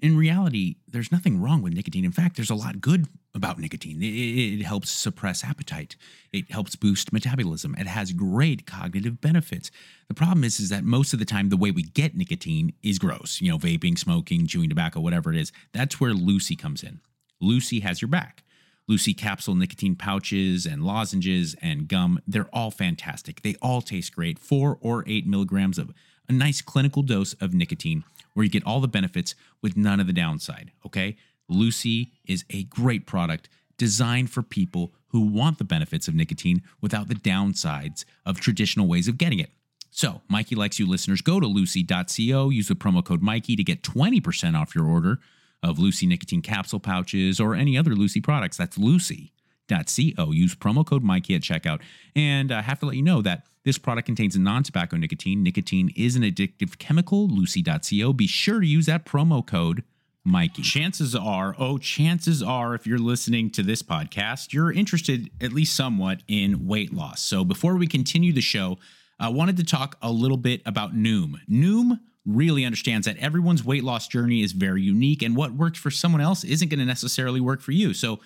[0.00, 2.04] in reality, there's nothing wrong with nicotine.
[2.04, 4.02] In fact, there's a lot good about nicotine.
[4.02, 5.96] It, it, helps suppress appetite.
[6.32, 7.74] It helps boost metabolism.
[7.78, 9.70] It has great cognitive benefits.
[10.08, 12.98] The problem is, is that most of the time, the way we get nicotine is
[12.98, 13.40] gross.
[13.40, 15.52] You know, vaping, smoking, chewing tobacco, whatever it is.
[15.72, 17.00] That's where Lucy comes in.
[17.40, 18.42] Lucy has your back.
[18.88, 23.42] Lucy capsule nicotine pouches and lozenges and gum, they're all fantastic.
[23.42, 24.38] They all taste great.
[24.38, 25.92] Four or eight milligrams of
[26.28, 30.06] a nice clinical dose of nicotine where you get all the benefits with none of
[30.06, 30.72] the downside.
[30.84, 31.16] Okay.
[31.48, 37.08] Lucy is a great product designed for people who want the benefits of nicotine without
[37.08, 39.50] the downsides of traditional ways of getting it.
[39.90, 43.82] So, Mikey Likes You listeners, go to lucy.co, use the promo code Mikey to get
[43.82, 45.18] 20% off your order
[45.62, 48.56] of Lucy nicotine capsule pouches or any other Lucy products.
[48.56, 50.32] That's lucy.co.
[50.32, 51.80] Use promo code Mikey at checkout.
[52.14, 55.42] And I have to let you know that this product contains non tobacco nicotine.
[55.42, 57.28] Nicotine is an addictive chemical.
[57.28, 58.12] Lucy.co.
[58.12, 59.84] Be sure to use that promo code
[60.24, 60.62] Mikey.
[60.62, 65.74] Chances are, oh, chances are, if you're listening to this podcast, you're interested at least
[65.74, 67.22] somewhat in weight loss.
[67.22, 68.78] So before we continue the show,
[69.18, 71.40] I wanted to talk a little bit about Noom.
[71.50, 75.90] Noom really understands that everyone's weight loss journey is very unique, and what works for
[75.90, 77.94] someone else isn't going to necessarily work for you.
[77.94, 78.20] So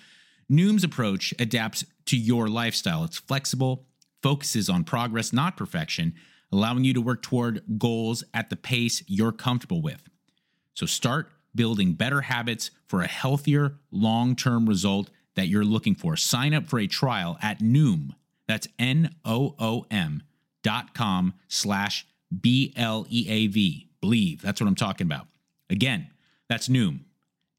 [0.51, 3.03] Noom's approach adapts to your lifestyle.
[3.03, 3.85] It's flexible
[4.21, 6.13] focuses on progress, not perfection,
[6.51, 10.09] allowing you to work toward goals at the pace you're comfortable with.
[10.73, 16.15] So start building better habits for a healthier long term result that you're looking for.
[16.15, 18.15] Sign up for a trial at Noom.
[18.47, 20.23] That's N O O M
[20.63, 22.05] dot com slash
[22.41, 23.89] B L E A V.
[24.03, 24.41] Believe.
[24.41, 25.27] That's what I'm talking about.
[25.69, 26.09] Again,
[26.49, 27.05] that's Noom.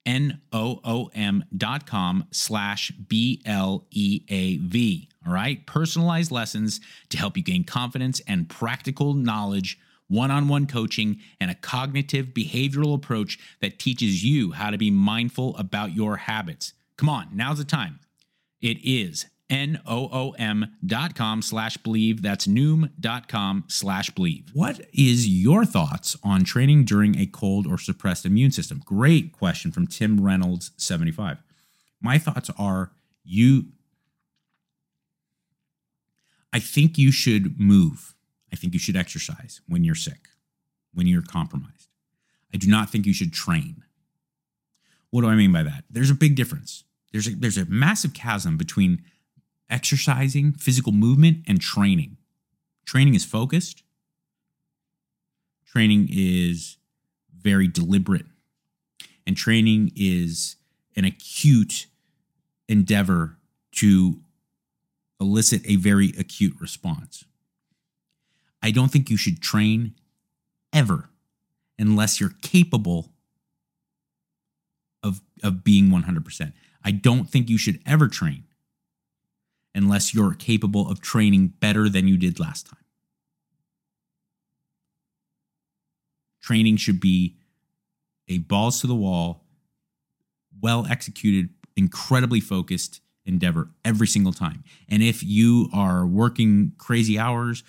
[0.05, 3.49] N-O-O-M dot com slash B-L-E-A-V.
[5.27, 5.67] All right.
[5.67, 9.79] Personalized lessons to help you gain confidence and practical knowledge,
[10.09, 15.95] one-on-one coaching, and a cognitive behavioral approach that teaches you how to be mindful about
[15.95, 16.75] your habits.
[16.99, 18.01] Come on, now's the time.
[18.61, 22.23] It is N-O-O-M dot com slash believe.
[22.23, 24.51] That's noom dot com slash believe.
[24.55, 28.81] What is your thoughts on training during a cold or suppressed immune system?
[28.85, 31.43] Great question from Tim Reynolds, 75.
[32.01, 33.67] My thoughts are you
[36.55, 38.15] I think you should move.
[38.53, 40.29] I think you should exercise when you're sick,
[40.95, 41.89] when you're compromised.
[42.55, 43.83] I do not think you should train.
[45.11, 45.83] What do I mean by that?
[45.91, 46.85] There's a big difference.
[47.13, 49.03] There's a, there's a massive chasm between
[49.71, 52.17] exercising, physical movement, and training.
[52.85, 53.83] Training is focused,
[55.67, 56.77] training is
[57.37, 58.27] very deliberate,
[59.27, 60.57] and training is
[60.97, 61.87] an acute
[62.69, 63.37] endeavor
[63.73, 64.21] to
[65.21, 67.25] elicit a very acute response.
[68.63, 69.95] I don't think you should train
[70.73, 71.11] ever
[71.79, 73.13] unless you're capable
[75.03, 76.53] of, of being 100%.
[76.85, 78.45] I don't think you should ever train
[79.75, 82.79] unless you're capable of training better than you did last time.
[86.43, 87.37] Training should be
[88.29, 89.45] a balls to the wall,
[90.61, 94.63] well executed, incredibly focused endeavor every single time.
[94.89, 97.65] And if you are working crazy hours,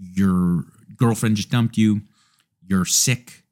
[0.00, 0.64] your
[0.96, 2.02] girlfriend just dumped you,
[2.64, 3.42] you're sick,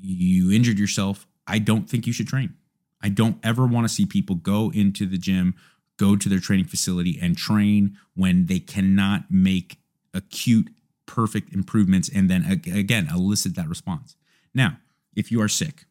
[0.00, 2.54] you injured yourself, I don't think you should train.
[3.02, 5.54] I don't ever want to see people go into the gym,
[5.98, 9.78] go to their training facility and train when they cannot make
[10.14, 10.70] acute,
[11.06, 14.16] perfect improvements and then again elicit that response.
[14.54, 14.78] Now,
[15.14, 15.84] if you are sick,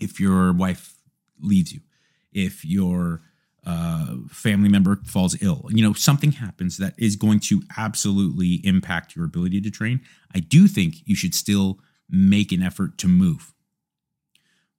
[0.00, 0.94] if your wife
[1.40, 1.80] leaves you,
[2.32, 3.22] if your
[3.64, 9.16] uh, family member falls ill, you know, something happens that is going to absolutely impact
[9.16, 10.00] your ability to train.
[10.34, 13.52] I do think you should still make an effort to move.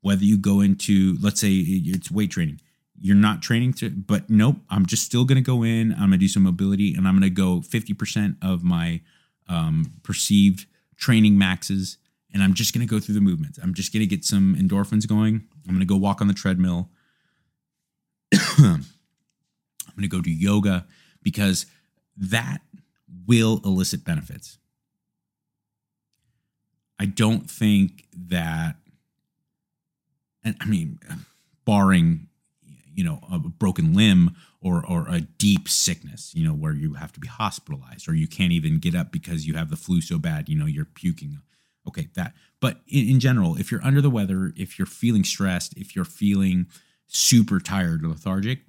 [0.01, 2.61] Whether you go into, let's say it's weight training,
[2.99, 5.91] you're not training to, but nope, I'm just still going to go in.
[5.93, 9.01] I'm going to do some mobility and I'm going to go 50% of my
[9.47, 10.65] um, perceived
[10.97, 11.97] training maxes.
[12.33, 13.57] And I'm just going to go through the movements.
[13.61, 15.47] I'm just going to get some endorphins going.
[15.67, 16.89] I'm going to go walk on the treadmill.
[18.33, 18.83] I'm
[19.95, 20.85] going to go do yoga
[21.23, 21.65] because
[22.17, 22.59] that
[23.25, 24.57] will elicit benefits.
[26.99, 28.75] I don't think that,
[30.43, 30.99] and I mean,
[31.65, 32.26] barring
[32.97, 37.13] you know a broken limb or or a deep sickness, you know, where you have
[37.13, 40.17] to be hospitalized or you can't even get up because you have the flu so
[40.17, 41.39] bad, you know, you're puking.
[41.87, 42.33] Okay, that.
[42.59, 46.03] But in, in general, if you're under the weather, if you're feeling stressed, if you're
[46.03, 46.67] feeling
[47.05, 48.59] super tired or lethargic,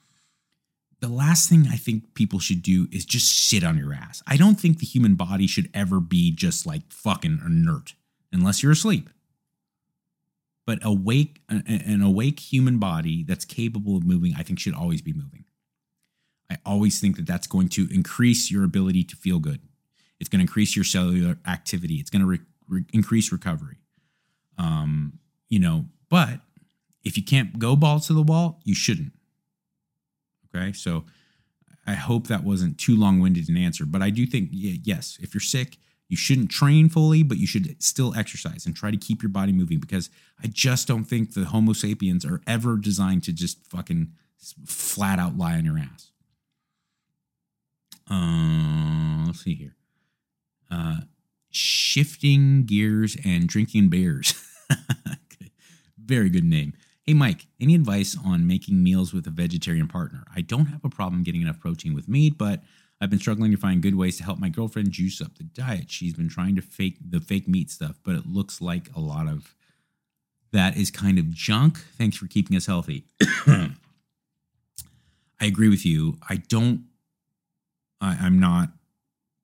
[1.00, 4.22] the last thing I think people should do is just sit on your ass.
[4.26, 7.94] I don't think the human body should ever be just like fucking inert
[8.30, 9.08] unless you're asleep.
[10.68, 15.14] But awake, an awake human body that's capable of moving, I think should always be
[15.14, 15.46] moving.
[16.50, 19.62] I always think that that's going to increase your ability to feel good.
[20.20, 21.94] It's going to increase your cellular activity.
[21.94, 23.78] It's going to re- re- increase recovery.
[24.58, 25.14] Um,
[25.48, 26.40] you know, but
[27.02, 29.12] if you can't go balls to the wall, you shouldn't.
[30.54, 31.06] Okay, so
[31.86, 35.32] I hope that wasn't too long winded an answer, but I do think yes, if
[35.32, 35.78] you're sick,
[36.08, 39.52] you shouldn't train fully, but you should still exercise and try to keep your body
[39.52, 40.08] moving because
[40.42, 44.12] I just don't think the Homo sapiens are ever designed to just fucking
[44.64, 46.10] flat out lie on your ass.
[48.10, 49.76] Uh, let's see here.
[50.70, 51.00] Uh,
[51.50, 54.34] shifting gears and drinking beers.
[55.98, 56.72] Very good name.
[57.02, 60.24] Hey, Mike, any advice on making meals with a vegetarian partner?
[60.34, 62.62] I don't have a problem getting enough protein with meat, but
[63.00, 65.90] I've been struggling to find good ways to help my girlfriend juice up the diet.
[65.90, 69.28] She's been trying to fake the fake meat stuff, but it looks like a lot
[69.28, 69.54] of
[70.52, 71.78] that is kind of junk.
[71.96, 73.04] Thanks for keeping us healthy.
[73.46, 73.74] I
[75.40, 76.16] agree with you.
[76.28, 76.86] I don't,
[78.00, 78.70] I, I'm not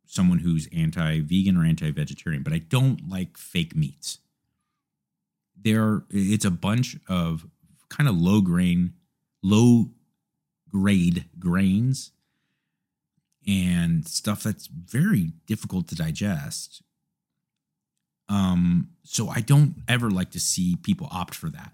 [0.06, 4.18] someone who's anti vegan or anti vegetarian, but I don't like fake meats.
[5.60, 7.46] There, it's a bunch of
[7.88, 8.94] kind of low grain,
[9.42, 9.90] low
[10.68, 12.10] grade grains
[13.46, 16.82] and stuff that's very difficult to digest.
[18.28, 21.72] Um, so I don't ever like to see people opt for that.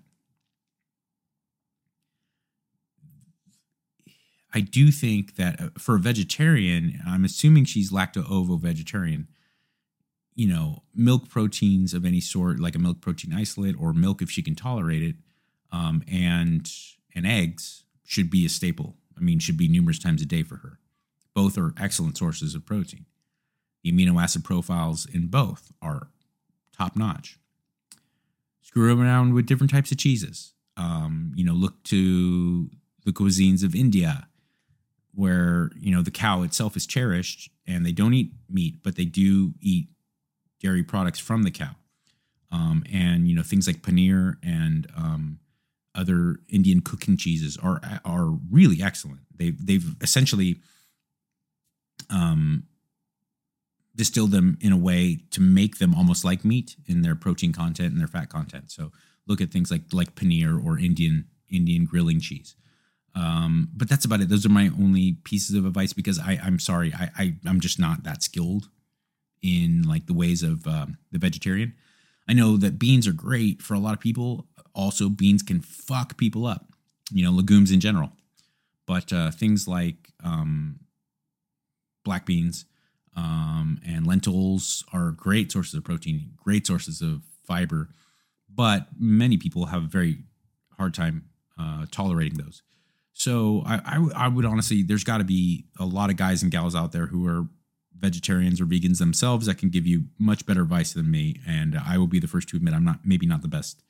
[4.53, 9.29] I do think that uh, for a vegetarian, I'm assuming she's lacto ovo vegetarian.
[10.35, 14.31] You know, milk proteins of any sort, like a milk protein isolate or milk if
[14.31, 15.17] she can tolerate it,
[15.71, 16.69] um, and
[17.15, 18.97] and eggs should be a staple.
[19.17, 20.80] I mean, should be numerous times a day for her.
[21.35, 23.07] Both are excellent sources of protein.
[23.83, 26.09] The amino acid profiles in both are
[26.77, 27.39] top notch.
[28.63, 30.53] Screw around with different types of cheeses.
[30.77, 32.71] Um, you know, look to
[33.05, 34.29] the cuisines of India,
[35.15, 39.05] where you know the cow itself is cherished, and they don't eat meat, but they
[39.05, 39.89] do eat
[40.61, 41.75] dairy products from the cow.
[42.53, 45.39] Um, and you know things like paneer and um,
[45.95, 49.21] other Indian cooking cheeses are are really excellent.
[49.35, 50.61] They've they've essentially
[52.11, 52.65] um,
[53.97, 57.93] distill them in a way to make them almost like meat in their protein content
[57.93, 58.71] and their fat content.
[58.71, 58.93] So
[59.27, 62.55] look at things like like paneer or Indian Indian grilling cheese.
[63.15, 64.29] Um, but that's about it.
[64.29, 67.79] Those are my only pieces of advice because I, I'm sorry, I, I I'm just
[67.79, 68.69] not that skilled
[69.43, 71.75] in like the ways of um, the vegetarian.
[72.29, 74.47] I know that beans are great for a lot of people.
[74.75, 76.67] Also, beans can fuck people up.
[77.13, 78.13] You know, legumes in general,
[78.87, 80.79] but uh, things like um,
[82.05, 82.65] black beans
[83.17, 87.89] um, and lentils are great sources of protein, great sources of fiber,
[88.49, 90.19] but many people have a very
[90.77, 91.25] hard time
[91.59, 92.63] uh, tolerating those.
[93.13, 96.93] So I, would honestly, there's got to be a lot of guys and gals out
[96.93, 97.47] there who are
[97.99, 101.39] vegetarians or vegans themselves that can give you much better advice than me.
[101.47, 103.83] And I will be the first to admit I'm not maybe not the best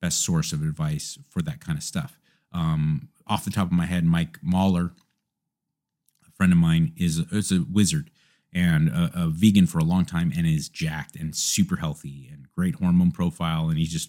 [0.00, 2.18] best source of advice for that kind of stuff.
[2.52, 4.90] Um, off the top of my head, Mike Mahler
[6.36, 8.10] friend of mine is is a wizard,
[8.56, 12.46] and a, a vegan for a long time and is jacked and super healthy and
[12.54, 13.68] great hormone profile.
[13.68, 14.08] And he's just,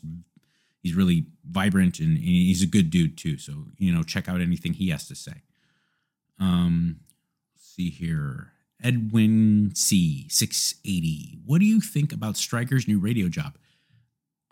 [0.82, 3.38] he's really vibrant and, and he's a good dude too.
[3.38, 5.44] So, you know, check out anything he has to say.
[6.40, 7.02] Um,
[7.58, 8.54] see here.
[8.82, 11.40] Edwin C, 680.
[11.46, 13.58] What do you think about Stryker's new radio job?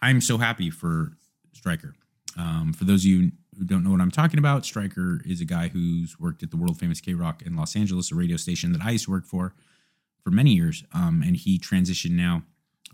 [0.02, 1.14] I'm so happy for
[1.54, 1.94] striker
[2.38, 5.46] Um, for those of you who don't know what I'm talking about, Stryker is a
[5.46, 8.82] guy who's worked at the world famous KROQ in Los Angeles, a radio station that
[8.82, 9.54] I used to work for
[10.24, 10.84] for many years.
[10.94, 12.44] Um, and he transitioned now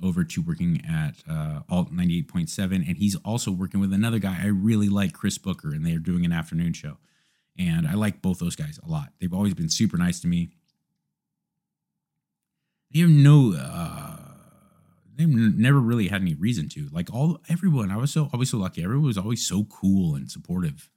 [0.03, 2.73] over to working at uh, Alt 98.7.
[2.73, 6.25] And he's also working with another guy I really like, Chris Booker, and they're doing
[6.25, 6.97] an afternoon show.
[7.57, 9.09] And I like both those guys a lot.
[9.19, 10.49] They've always been super nice to me.
[12.91, 14.10] They have no, uh,
[15.15, 16.89] they've never really had any reason to.
[16.91, 18.83] Like all everyone, I was so always so lucky.
[18.83, 20.89] Everyone was always so cool and supportive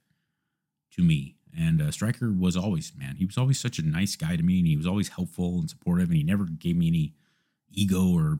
[0.93, 1.35] to me.
[1.57, 4.59] And uh, Stryker was always, man, he was always such a nice guy to me,
[4.59, 7.13] and he was always helpful and supportive, and he never gave me any
[7.71, 8.39] ego or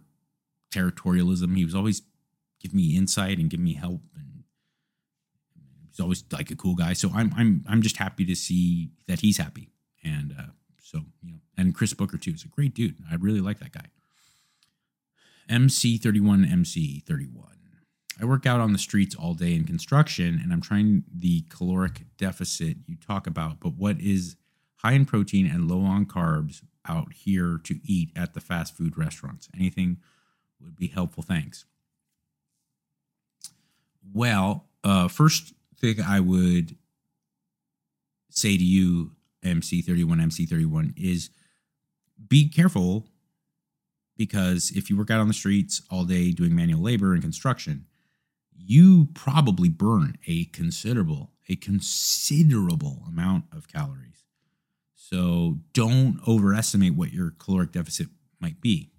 [0.73, 1.55] territorialism.
[1.55, 2.01] He was always
[2.61, 4.43] give me insight and give me help, and
[5.88, 6.93] he's always like a cool guy.
[6.93, 9.69] So I'm I'm I'm just happy to see that he's happy,
[10.03, 10.51] and uh,
[10.82, 12.97] so you know, and Chris Booker too is a great dude.
[13.09, 13.86] I really like that guy.
[15.49, 17.55] MC31 MC31.
[18.19, 22.03] I work out on the streets all day in construction and I'm trying the caloric
[22.17, 24.37] deficit you talk about, but what is
[24.77, 28.97] high in protein and low on carbs out here to eat at the fast food
[28.97, 29.49] restaurants?
[29.53, 29.97] Anything
[30.61, 31.23] would be helpful.
[31.23, 31.65] Thanks.
[34.13, 36.77] Well, uh, first thing I would
[38.29, 39.11] say to you,
[39.43, 41.29] MC31, MC31, is
[42.29, 43.07] be careful
[44.18, 47.86] because if you work out on the streets all day doing manual labor and construction,
[48.57, 54.24] you probably burn a considerable, a considerable amount of calories.
[54.95, 58.07] So don't overestimate what your caloric deficit
[58.39, 58.91] might be.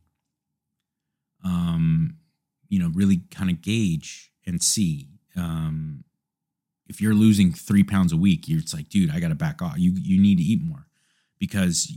[1.45, 2.19] Um,
[2.69, 5.09] you know, really kind of gauge and see.
[5.37, 6.05] Um,
[6.87, 9.79] if you're losing three pounds a week, it's like, dude, I got to back off.
[9.79, 10.87] You you need to eat more
[11.39, 11.93] because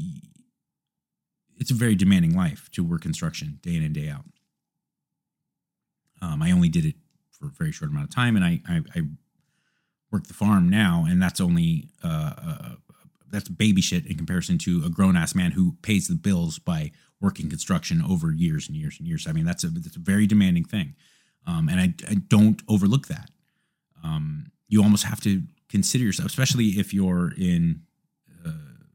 [1.60, 4.26] it's a very demanding life to work construction day in and day out.
[6.22, 6.95] Um, I only did it
[7.32, 9.01] for a very short amount of time, and I I, I
[10.12, 12.70] work the farm now, and that's only uh, uh,
[13.32, 16.91] that's baby shit in comparison to a grown ass man who pays the bills by
[17.22, 19.28] working construction over years and years and years.
[19.28, 20.95] I mean, that's a that's a very demanding thing,
[21.45, 23.30] um, and I, I don't overlook that.
[24.03, 27.82] Um, you almost have to consider yourself, especially if you're in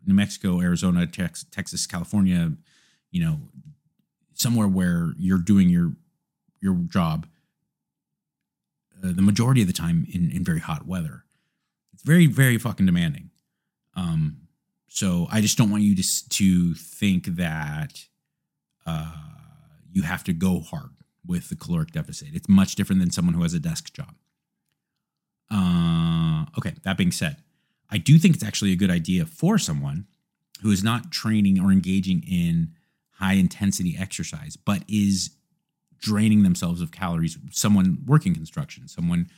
[0.06, 2.52] New Mexico, Arizona, Tex- Texas, California,
[3.10, 3.40] you know,
[4.34, 5.92] somewhere where you're doing your
[6.60, 7.26] your job
[9.04, 11.24] uh, the majority of the time in, in very hot weather.
[11.92, 13.30] It's very, very fucking demanding.
[13.94, 14.38] Um,
[14.88, 18.04] so I just don't want you to to think that
[18.86, 19.12] uh,
[19.92, 20.90] you have to go hard
[21.26, 22.28] with the caloric deficit.
[22.32, 24.14] It's much different than someone who has a desk job.
[25.50, 27.36] Uh, okay, that being said,
[27.94, 30.06] I do think it's actually a good idea for someone
[30.62, 32.72] who is not training or engaging in
[33.12, 35.30] high intensity exercise, but is
[36.00, 37.38] draining themselves of calories.
[37.52, 39.28] Someone working construction, someone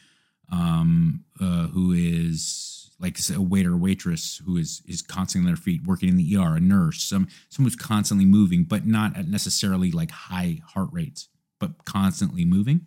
[0.51, 5.63] um, uh, who is like a waiter or waitress who is is constantly on their
[5.63, 9.29] feet, working in the ER, a nurse, some someone who's constantly moving, but not at
[9.29, 11.29] necessarily like high heart rates,
[11.61, 12.87] but constantly moving.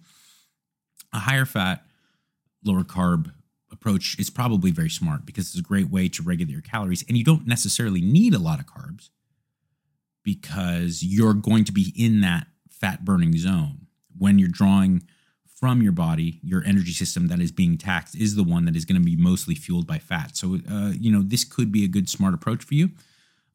[1.14, 1.84] A higher fat,
[2.64, 3.32] lower carb
[3.80, 7.18] approach is probably very smart because it's a great way to regulate your calories, and
[7.18, 9.10] you don't necessarily need a lot of carbs
[10.24, 13.88] because you're going to be in that fat burning zone.
[14.18, 15.04] When you're drawing
[15.46, 18.86] from your body, your energy system that is being taxed is the one that is
[18.86, 20.36] going to be mostly fueled by fat.
[20.36, 22.90] So, uh, you know, this could be a good, smart approach for you.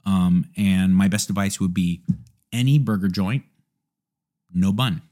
[0.05, 2.03] Um, and my best advice would be
[2.53, 3.45] any burger joint,
[4.53, 5.03] no bun.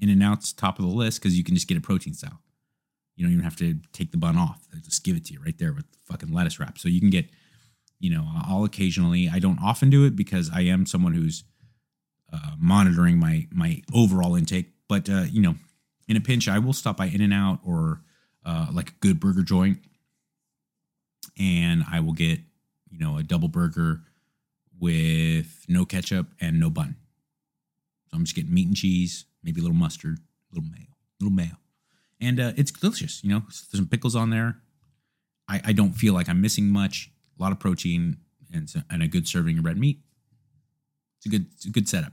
[0.00, 2.40] In and out's top of the list because you can just get a protein style.
[3.16, 4.66] You don't even have to take the bun off.
[4.72, 6.78] They just give it to you right there with fucking lettuce wrap.
[6.78, 7.26] So you can get,
[8.00, 11.44] you know, I'll occasionally, I don't often do it because I am someone who's
[12.32, 14.72] uh, monitoring my my overall intake.
[14.88, 15.54] But uh, you know,
[16.08, 18.00] in a pinch, I will stop by In and Out or
[18.44, 19.78] uh, like a good burger joint,
[21.38, 22.40] and I will get
[22.90, 24.00] you know a double burger
[24.78, 26.96] with no ketchup and no bun.
[28.10, 31.24] So I'm just getting meat and cheese, maybe a little mustard, a little mayo, a
[31.24, 31.56] little mayo,
[32.24, 33.22] and uh, it's delicious.
[33.22, 34.56] You know, there's some pickles on there.
[35.48, 37.10] I, I don't feel like I'm missing much.
[37.38, 38.18] A lot of protein
[38.52, 39.98] and, and a good serving of red meat.
[41.18, 42.12] It's a good, it's a good setup.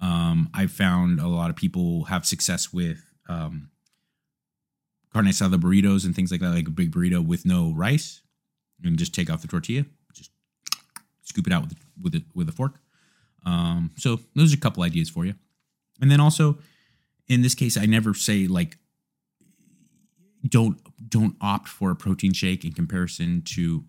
[0.00, 2.98] Um, I found a lot of people have success with
[3.28, 3.70] um,
[5.12, 8.22] carne asada burritos and things like that, like a big burrito with no rice,
[8.82, 9.84] and just take off the tortilla,
[10.14, 10.30] just
[11.22, 12.76] scoop it out with with a, with a fork.
[13.44, 15.34] Um, so those are a couple ideas for you.
[16.00, 16.58] And then also,
[17.28, 18.78] in this case, I never say like
[20.48, 20.78] don't
[21.08, 23.84] don't opt for a protein shake in comparison to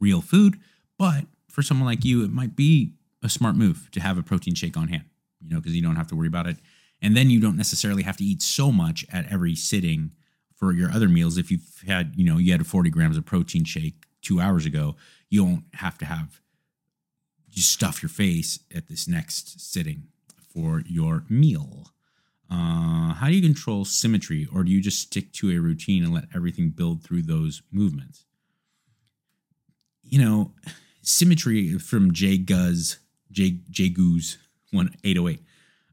[0.00, 0.58] real food,
[0.98, 2.92] but for someone like you, it might be
[3.22, 5.04] a smart move to have a protein shake on hand,
[5.40, 6.58] you know, because you don't have to worry about it.
[7.00, 10.12] And then you don't necessarily have to eat so much at every sitting
[10.54, 11.36] for your other meals.
[11.36, 14.66] If you've had, you know, you had a 40 grams of protein shake two hours
[14.66, 14.96] ago,
[15.28, 16.40] you don't have to have
[17.50, 20.04] just stuff your face at this next sitting
[20.52, 21.92] for your meal.
[22.50, 26.14] Uh, how do you control symmetry, or do you just stick to a routine and
[26.14, 28.24] let everything build through those movements?
[30.04, 30.52] You know,
[31.02, 32.98] symmetry from Jay Guz,
[33.32, 35.42] Jay Jay oh eight.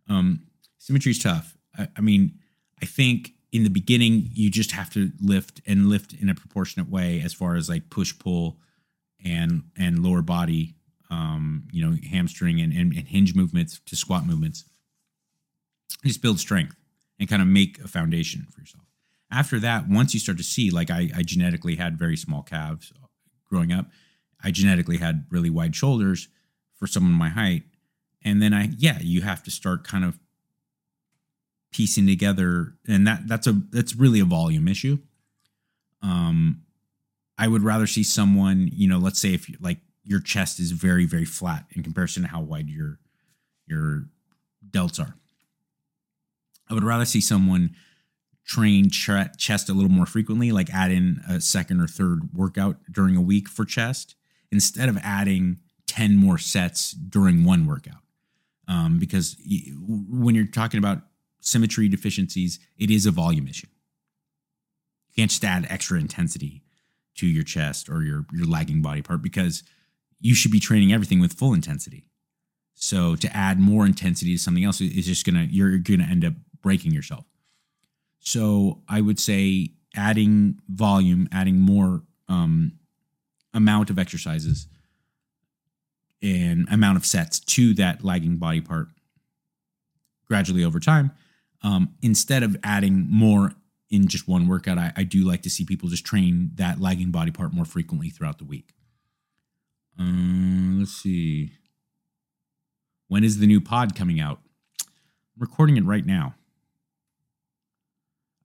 [0.07, 0.43] Um,
[0.77, 1.57] symmetry is tough.
[1.77, 2.39] I, I mean,
[2.81, 6.89] I think in the beginning you just have to lift and lift in a proportionate
[6.89, 8.57] way as far as like push pull
[9.23, 10.75] and and lower body
[11.13, 14.65] um, you know, hamstring and, and, and hinge movements to squat movements.
[16.05, 16.75] Just build strength
[17.19, 18.83] and kind of make a foundation for yourself.
[19.31, 22.91] After that, once you start to see, like I, I genetically had very small calves
[23.49, 23.87] growing up,
[24.43, 26.27] I genetically had really wide shoulders
[26.75, 27.63] for someone my height.
[28.23, 30.19] And then I, yeah, you have to start kind of
[31.73, 34.99] piecing together, and that that's a that's really a volume issue.
[36.01, 36.61] Um,
[37.37, 40.71] I would rather see someone, you know, let's say if you like your chest is
[40.71, 42.99] very very flat in comparison to how wide your
[43.65, 44.05] your
[44.69, 45.15] delts are.
[46.69, 47.75] I would rather see someone
[48.45, 52.77] train ch- chest a little more frequently, like add in a second or third workout
[52.91, 54.15] during a week for chest
[54.51, 58.01] instead of adding 10 more sets during one workout.
[58.67, 59.35] Um, because
[59.87, 60.99] when you're talking about
[61.41, 63.67] symmetry deficiencies, it is a volume issue.
[65.09, 66.63] You can't just add extra intensity
[67.15, 69.63] to your chest or your, your lagging body part because
[70.19, 72.09] you should be training everything with full intensity.
[72.75, 76.33] So to add more intensity to something else is just gonna you're gonna end up
[76.63, 77.25] breaking yourself.
[78.19, 82.79] So I would say adding volume, adding more um,
[83.53, 84.67] amount of exercises
[86.23, 88.87] and amount of sets to that lagging body part
[90.27, 91.11] gradually over time.
[91.61, 93.53] Um, instead of adding more
[93.89, 97.11] in just one workout, I, I do like to see people just train that lagging
[97.11, 98.73] body part more frequently throughout the week.
[99.99, 101.51] Um, let's see.
[103.09, 104.39] When is the new pod coming out?
[104.81, 104.87] I'm
[105.41, 106.35] recording it right now.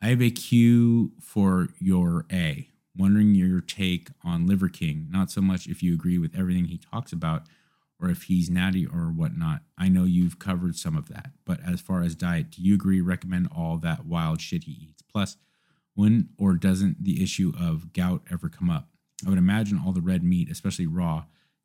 [0.00, 2.68] I have a cue for your A.
[2.96, 5.08] Wondering your take on Liver King.
[5.10, 7.42] Not so much if you agree with everything he talks about
[8.00, 9.62] or if he's natty or whatnot.
[9.76, 11.30] I know you've covered some of that.
[11.44, 15.02] But as far as diet, do you agree, recommend all that wild shit he eats?
[15.02, 15.36] Plus,
[15.94, 18.88] when or doesn't the issue of gout ever come up?
[19.26, 21.24] I would imagine all the red meat, especially raw,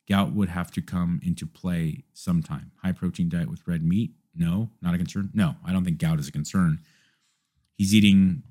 [0.09, 2.71] gout would have to come into play sometime.
[2.81, 4.11] High protein diet with red meat?
[4.35, 5.29] No, not a concern.
[5.35, 6.79] No, I don't think gout is a concern.
[7.75, 8.43] He's eating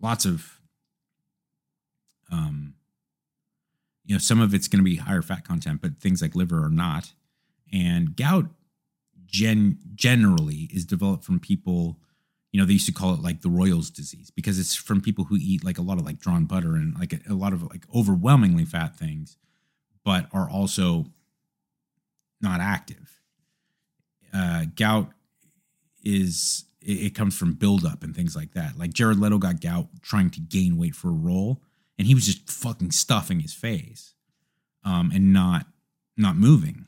[0.00, 0.60] lots of,
[2.30, 2.74] um,
[4.04, 6.64] you know, some of it's going to be higher fat content, but things like liver
[6.64, 7.12] are not.
[7.72, 8.46] And gout,
[9.26, 11.98] gen generally, is developed from people.
[12.50, 15.24] You know, they used to call it like the Royals disease because it's from people
[15.24, 17.62] who eat like a lot of like drawn butter and like a, a lot of
[17.62, 19.38] like overwhelmingly fat things
[20.04, 21.06] but are also
[22.40, 23.20] not active.
[24.34, 25.10] Uh, gout
[26.02, 28.78] is it, it comes from buildup and things like that.
[28.78, 31.62] Like Jared Leto got gout trying to gain weight for a role,
[31.98, 34.14] and he was just fucking stuffing his face,
[34.84, 35.66] um, and not
[36.16, 36.86] not moving.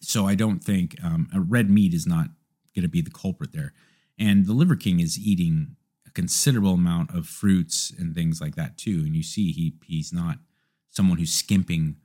[0.00, 2.28] So I don't think um, a red meat is not
[2.74, 3.72] going to be the culprit there.
[4.18, 8.76] And the Liver King is eating a considerable amount of fruits and things like that
[8.76, 9.02] too.
[9.04, 10.38] And you see he he's not
[10.90, 11.96] someone who's skimping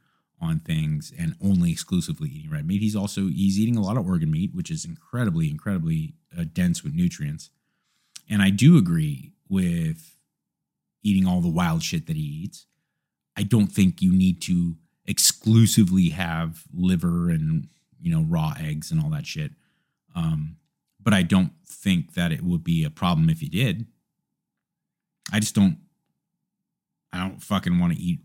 [0.42, 2.82] on things and only exclusively eating red meat.
[2.82, 6.84] He's also he's eating a lot of organ meat, which is incredibly incredibly uh, dense
[6.84, 7.50] with nutrients.
[8.30, 10.16] And I do agree with
[11.04, 12.66] eating all the wild shit that he eats.
[13.38, 14.76] I don't think you need to
[15.06, 17.68] exclusively have liver and
[18.02, 19.52] you know raw eggs and all that shit.
[20.16, 20.58] Um,
[21.02, 23.86] but I don't think that it would be a problem if he did.
[25.32, 25.78] I just don't.
[27.14, 28.20] I don't fucking want to eat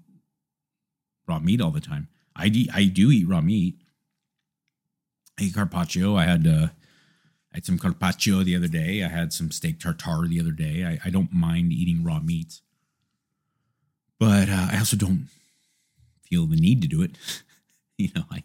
[1.31, 2.09] raw meat all the time.
[2.35, 3.77] I do, I do eat raw meat.
[5.39, 6.17] I eat carpaccio.
[6.17, 6.69] I had uh,
[7.53, 9.03] I had some carpaccio the other day.
[9.03, 10.85] I had some steak tartare the other day.
[10.85, 12.63] I, I don't mind eating raw meats,
[14.19, 15.29] but uh, I also don't
[16.23, 17.13] feel the need to do it.
[17.99, 18.43] you know, I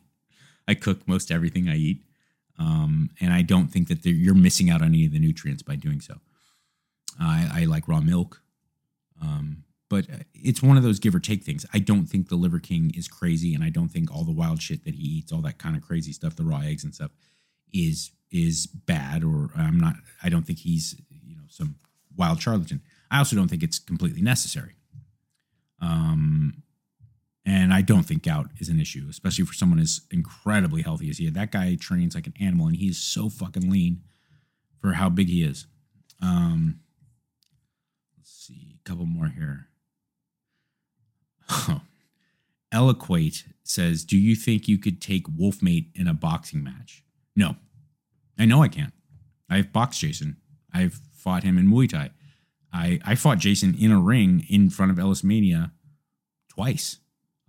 [0.67, 2.01] I cook most everything I eat,
[2.59, 5.75] um, and I don't think that you're missing out on any of the nutrients by
[5.75, 6.15] doing so.
[7.19, 8.41] I, I like raw milk,
[9.21, 11.65] um, but uh, it's one of those give or take things.
[11.73, 14.61] I don't think the Liver King is crazy, and I don't think all the wild
[14.61, 17.11] shit that he eats, all that kind of crazy stuff, the raw eggs and stuff,
[17.73, 19.23] is is bad.
[19.23, 19.95] Or I'm not.
[20.23, 21.75] I don't think he's you know some
[22.15, 22.81] wild charlatan.
[23.11, 24.75] I also don't think it's completely necessary.
[25.81, 26.63] Um,
[27.45, 31.19] and I don't think gout is an issue, especially for someone as incredibly healthy as
[31.19, 31.33] he is.
[31.33, 34.01] That guy trains like an animal, and he's so fucking lean
[34.81, 35.67] for how big he is.
[36.21, 36.79] Um,
[38.17, 39.67] let's see, a couple more here.
[41.49, 41.81] Oh,
[42.71, 47.03] Eloquate says, "Do you think you could take Wolfmate in a boxing match?"
[47.35, 47.55] No,
[48.37, 48.93] I know I can't.
[49.49, 50.37] I've boxed Jason.
[50.73, 52.11] I've fought him in Muay Thai.
[52.73, 55.71] I I fought Jason in a ring in front of Ellismania
[56.49, 56.97] twice.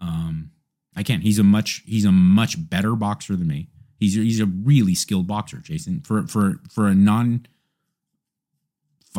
[0.01, 0.51] Um,
[0.95, 1.23] I can't.
[1.23, 3.69] He's a much he's a much better boxer than me.
[3.99, 6.01] He's he's a really skilled boxer, Jason.
[6.03, 7.47] For for for a non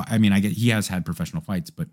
[0.07, 1.87] I mean, I get he has had professional fights, but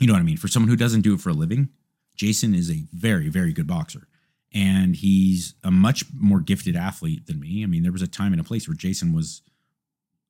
[0.00, 0.36] you know what I mean.
[0.36, 1.68] For someone who doesn't do it for a living,
[2.16, 4.08] Jason is a very, very good boxer,
[4.52, 7.62] and he's a much more gifted athlete than me.
[7.62, 9.42] I mean, there was a time and a place where Jason was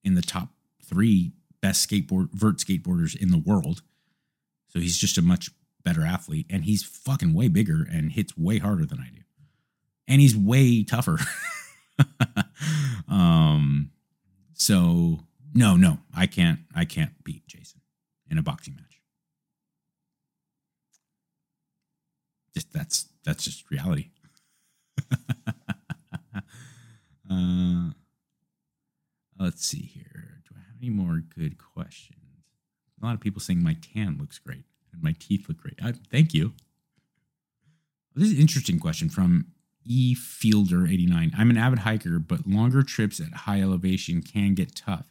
[0.04, 0.48] in the top
[0.84, 3.82] three best skateboard vert skateboarders in the world.
[4.68, 5.50] So he's just a much
[5.84, 9.22] better athlete, and he's fucking way bigger and hits way harder than I do,
[10.08, 11.18] and he's way tougher.
[13.08, 13.90] um,
[14.54, 15.20] so
[15.54, 16.60] no, no, I can't.
[16.74, 17.80] I can't beat Jason
[18.30, 19.00] in a boxing match.
[22.49, 24.10] Just that's that's just reality.
[27.30, 27.90] uh,
[29.38, 30.42] let's see here.
[30.48, 32.16] Do I have any more good questions?
[33.00, 35.78] A lot of people saying my tan looks great and my teeth look great.
[35.82, 36.52] I, thank you.
[38.14, 39.46] This is an interesting question from
[39.84, 41.32] E Fielder 89.
[41.36, 45.06] I'm an avid hiker, but longer trips at high elevation can get tough.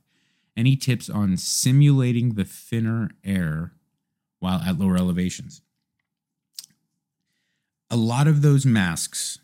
[0.56, 3.74] Any tips on simulating the thinner air
[4.40, 5.62] while at lower elevations?
[7.92, 9.40] A lot of those masks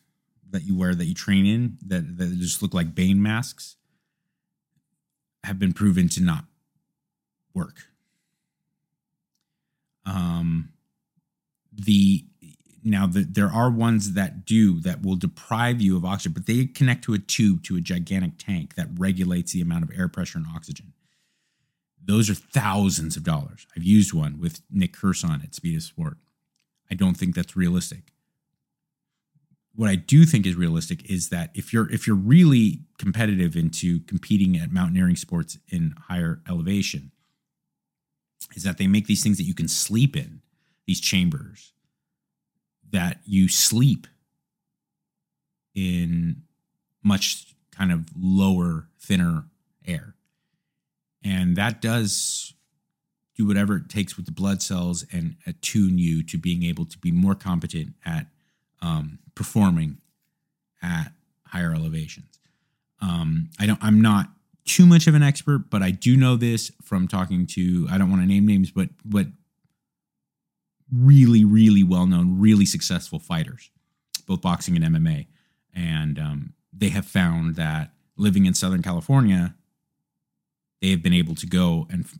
[0.51, 3.75] that you wear that you train in that, that just look like Bane masks
[5.43, 6.45] have been proven to not
[7.53, 7.87] work.
[10.05, 10.69] Um,
[11.73, 12.25] the
[12.83, 16.65] now the, there are ones that do that will deprive you of oxygen, but they
[16.65, 20.37] connect to a tube to a gigantic tank that regulates the amount of air pressure
[20.37, 20.93] and oxygen.
[22.03, 23.65] Those are thousands of dollars.
[23.75, 26.17] I've used one with Nick Curson at Speed of Sport.
[26.91, 28.11] I don't think that's realistic.
[29.76, 33.99] What I do think is realistic is that if you're if you're really competitive into
[34.01, 37.11] competing at mountaineering sports in higher elevation,
[38.55, 40.41] is that they make these things that you can sleep in,
[40.88, 41.73] these chambers
[42.91, 44.07] that you sleep
[45.73, 46.43] in
[47.03, 49.45] much kind of lower, thinner
[49.86, 50.15] air.
[51.23, 52.53] And that does
[53.36, 56.97] do whatever it takes with the blood cells and attune you to being able to
[56.97, 58.28] be more competent at
[58.82, 59.97] um, performing
[60.82, 61.11] at
[61.47, 62.39] higher elevations.
[63.01, 63.80] Um, I don't.
[63.84, 64.30] I'm not
[64.65, 67.88] too much of an expert, but I do know this from talking to.
[67.89, 69.28] I don't want to name names, but but
[70.91, 73.69] really, really well known, really successful fighters,
[74.28, 75.28] both boxing and MMA.
[75.73, 79.55] And um, they have found that living in Southern California,
[80.82, 82.19] they have been able to go and f-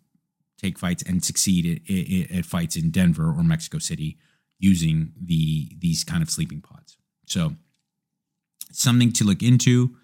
[0.58, 4.18] take fights and succeed at, at, at, fights in Denver or Mexico City
[4.60, 6.98] using the these kind of sleeping pods.
[7.26, 7.56] So
[8.72, 9.96] something to look into.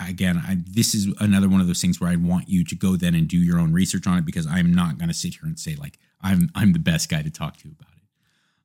[0.00, 2.94] Again, I, this is another one of those things where I want you to go
[2.94, 5.44] then and do your own research on it because I'm not going to sit here
[5.44, 8.02] and say like I'm I'm the best guy to talk to about it.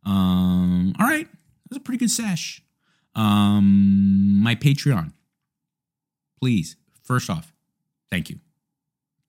[0.05, 2.63] Um, all right, that was a pretty good sesh.
[3.15, 5.13] Um, my Patreon,
[6.39, 6.75] please.
[7.03, 7.53] First off,
[8.11, 8.39] thank you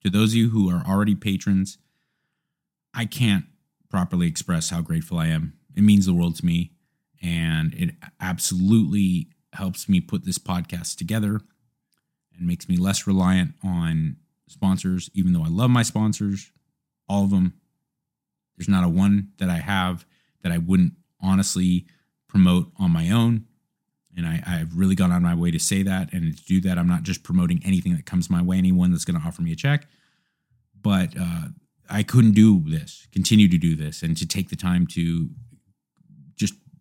[0.03, 1.77] to those of you who are already patrons.
[2.93, 3.45] I can't
[3.89, 5.53] properly express how grateful I am.
[5.75, 6.71] It means the world to me,
[7.21, 11.41] and it absolutely helps me put this podcast together
[12.37, 14.17] and makes me less reliant on
[14.47, 16.51] sponsors, even though I love my sponsors,
[17.07, 17.53] all of them.
[18.57, 20.05] There's not a one that I have
[20.43, 21.85] that I wouldn't honestly
[22.27, 23.45] promote on my own.
[24.15, 26.77] And I, I've really gone on my way to say that and to do that.
[26.77, 29.51] I'm not just promoting anything that comes my way, anyone that's going to offer me
[29.51, 29.87] a check.
[30.81, 31.49] But uh,
[31.89, 35.29] I couldn't do this, continue to do this, and to take the time to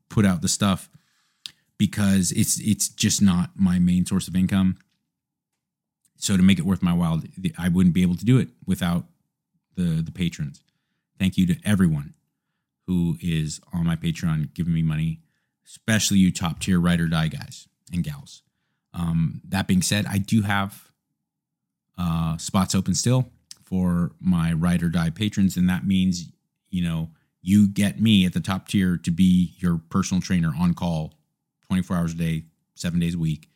[0.08, 0.88] put out the stuff
[1.78, 4.78] because it's it's just not my main source of income.
[6.16, 7.22] So to make it worth my while,
[7.56, 9.04] I wouldn't be able to do it without
[9.76, 10.62] the the patrons.
[11.18, 12.14] Thank you to everyone
[12.86, 15.20] who is on my Patreon giving me money,
[15.66, 18.42] especially you top tier ride or die guys and gals.
[18.94, 20.90] Um, that being said, I do have
[21.98, 23.30] uh, spots open still
[23.62, 26.30] for my ride or die patrons, and that means
[26.70, 27.10] you know
[27.40, 31.14] you get me at the top tier to be your personal trainer on call
[31.66, 33.48] 24 hours a day, seven days a week.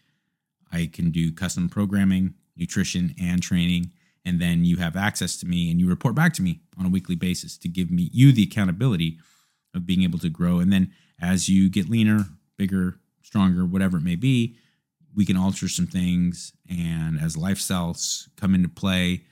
[0.72, 3.91] I can do custom programming, nutrition, and training.
[4.24, 6.91] And then you have access to me and you report back to me on a
[6.91, 9.18] weekly basis to give me you the accountability
[9.74, 10.61] of being able to grow.
[10.61, 12.26] And then as you get leaner,
[12.57, 14.57] bigger, stronger, whatever it may be,
[15.14, 16.53] we can alter some things.
[16.70, 19.24] And as lifestyles come into play,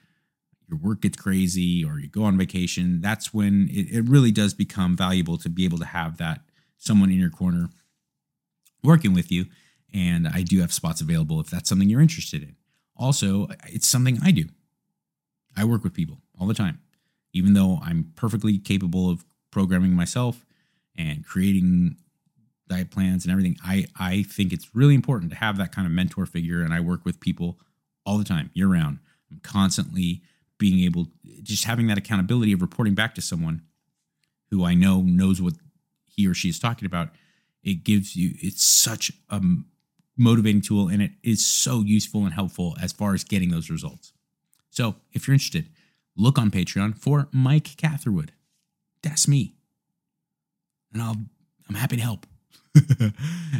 [0.70, 4.54] your work gets crazy or you go on vacation, that's when it, it really does
[4.54, 6.40] become valuable to be able to have that
[6.78, 7.68] someone in your corner
[8.82, 9.46] working with you.
[9.92, 12.56] And I do have spots available if that's something you're interested in.
[12.96, 14.44] Also, it's something I do.
[15.56, 16.80] I work with people all the time,
[17.32, 20.46] even though I'm perfectly capable of programming myself
[20.96, 21.96] and creating
[22.68, 23.56] diet plans and everything.
[23.64, 26.62] I, I think it's really important to have that kind of mentor figure.
[26.62, 27.58] And I work with people
[28.06, 29.00] all the time, year round.
[29.30, 30.22] I'm constantly
[30.60, 31.08] being able,
[31.42, 33.62] just having that accountability of reporting back to someone
[34.50, 35.54] who I know knows what
[36.04, 37.08] he or she is talking about.
[37.64, 39.42] It gives you, it's such a
[40.16, 44.12] motivating tool and it is so useful and helpful as far as getting those results.
[44.70, 45.68] So if you're interested,
[46.16, 48.32] look on Patreon for Mike Catherwood.
[49.02, 49.54] That's me.
[50.92, 51.16] And I'll
[51.68, 52.26] I'm happy to help.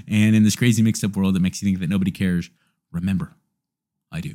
[0.09, 2.51] and in this crazy mixed up world that makes you think that nobody cares,
[2.91, 3.35] remember,
[4.11, 4.35] I do.